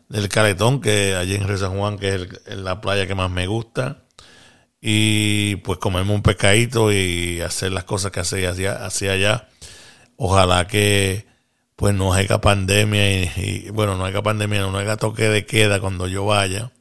del 0.10 0.30
Caletón, 0.30 0.82
que 0.82 1.15
allí 1.15 1.36
en 1.36 1.47
Río 1.47 1.58
San 1.58 1.78
Juan, 1.78 1.97
que 1.97 2.15
es 2.15 2.58
la 2.58 2.82
playa 2.82 3.08
que 3.08 3.15
más 3.15 3.30
me 3.30 3.45
gusta 3.45 4.04
y 4.82 5.58
pues 5.58 5.80
comerme 5.80 6.13
un 6.13 6.22
pescadito 6.22 6.92
y 6.92 7.42
hacer 7.42 7.72
las 7.72 7.84
cosas 7.84 8.12
que 8.12 8.22
hacía, 8.22 8.86
hacía 8.86 9.12
allá. 9.12 9.50
Ojalá 10.15 10.68
que 10.68 11.26
pues 11.80 11.96
no 11.96 12.13
haya 12.13 12.42
pandemia 12.42 13.38
y, 13.38 13.70
bueno, 13.70 13.96
no 13.96 14.04
haya 14.04 14.22
pandemia, 14.22 14.60
no 14.62 14.78
haya 14.78 14.98
toque 14.98 15.30
de 15.30 15.46
queda 15.46 15.80
cuando 15.80 16.08
yo 16.08 16.26
vaya 16.26 16.74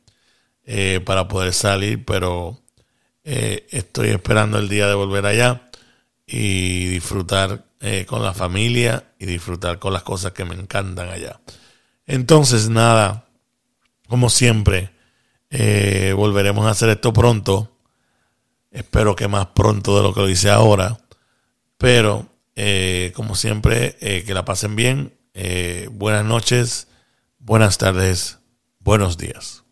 eh, 0.65 1.01
para 1.05 1.29
poder 1.29 1.53
salir, 1.53 2.05
pero 2.05 2.61
eh, 3.23 3.69
estoy 3.71 4.09
esperando 4.09 4.59
el 4.59 4.69
día 4.69 4.89
de 4.89 4.95
volver 4.95 5.25
allá 5.25 5.71
y 6.27 6.87
disfrutar 6.87 7.65
eh, 7.81 8.07
con 8.07 8.25
la 8.25 8.35
familia 8.35 9.13
y 9.21 9.27
disfrutar 9.27 9.79
con 9.79 9.93
las 9.93 10.03
cosas 10.03 10.33
que 10.33 10.45
me 10.45 10.57
encantan 10.57 11.09
allá. 11.09 11.41
Entonces, 12.05 12.69
nada, 12.69 13.29
como 14.09 14.31
siempre, 14.31 14.91
volveremos 16.17 16.67
a 16.67 16.71
hacer 16.71 16.89
esto 16.89 17.13
pronto. 17.13 17.78
Espero 18.71 19.17
que 19.17 19.29
más 19.29 19.47
pronto 19.49 19.97
de 19.97 20.03
lo 20.03 20.13
que 20.13 20.21
lo 20.21 20.29
hice 20.29 20.51
ahora. 20.51 20.99
Pero, 21.79 22.27
eh, 22.57 23.13
como 23.15 23.35
siempre, 23.35 23.97
eh, 24.01 24.25
que 24.27 24.35
la 24.35 24.45
pasen 24.45 24.77
bien. 24.77 25.17
Eh, 25.35 25.89
buenas 25.93 26.25
noches, 26.25 26.89
buenas 27.39 27.79
tardes, 27.79 28.39
buenos 28.81 29.17
días. 29.17 29.65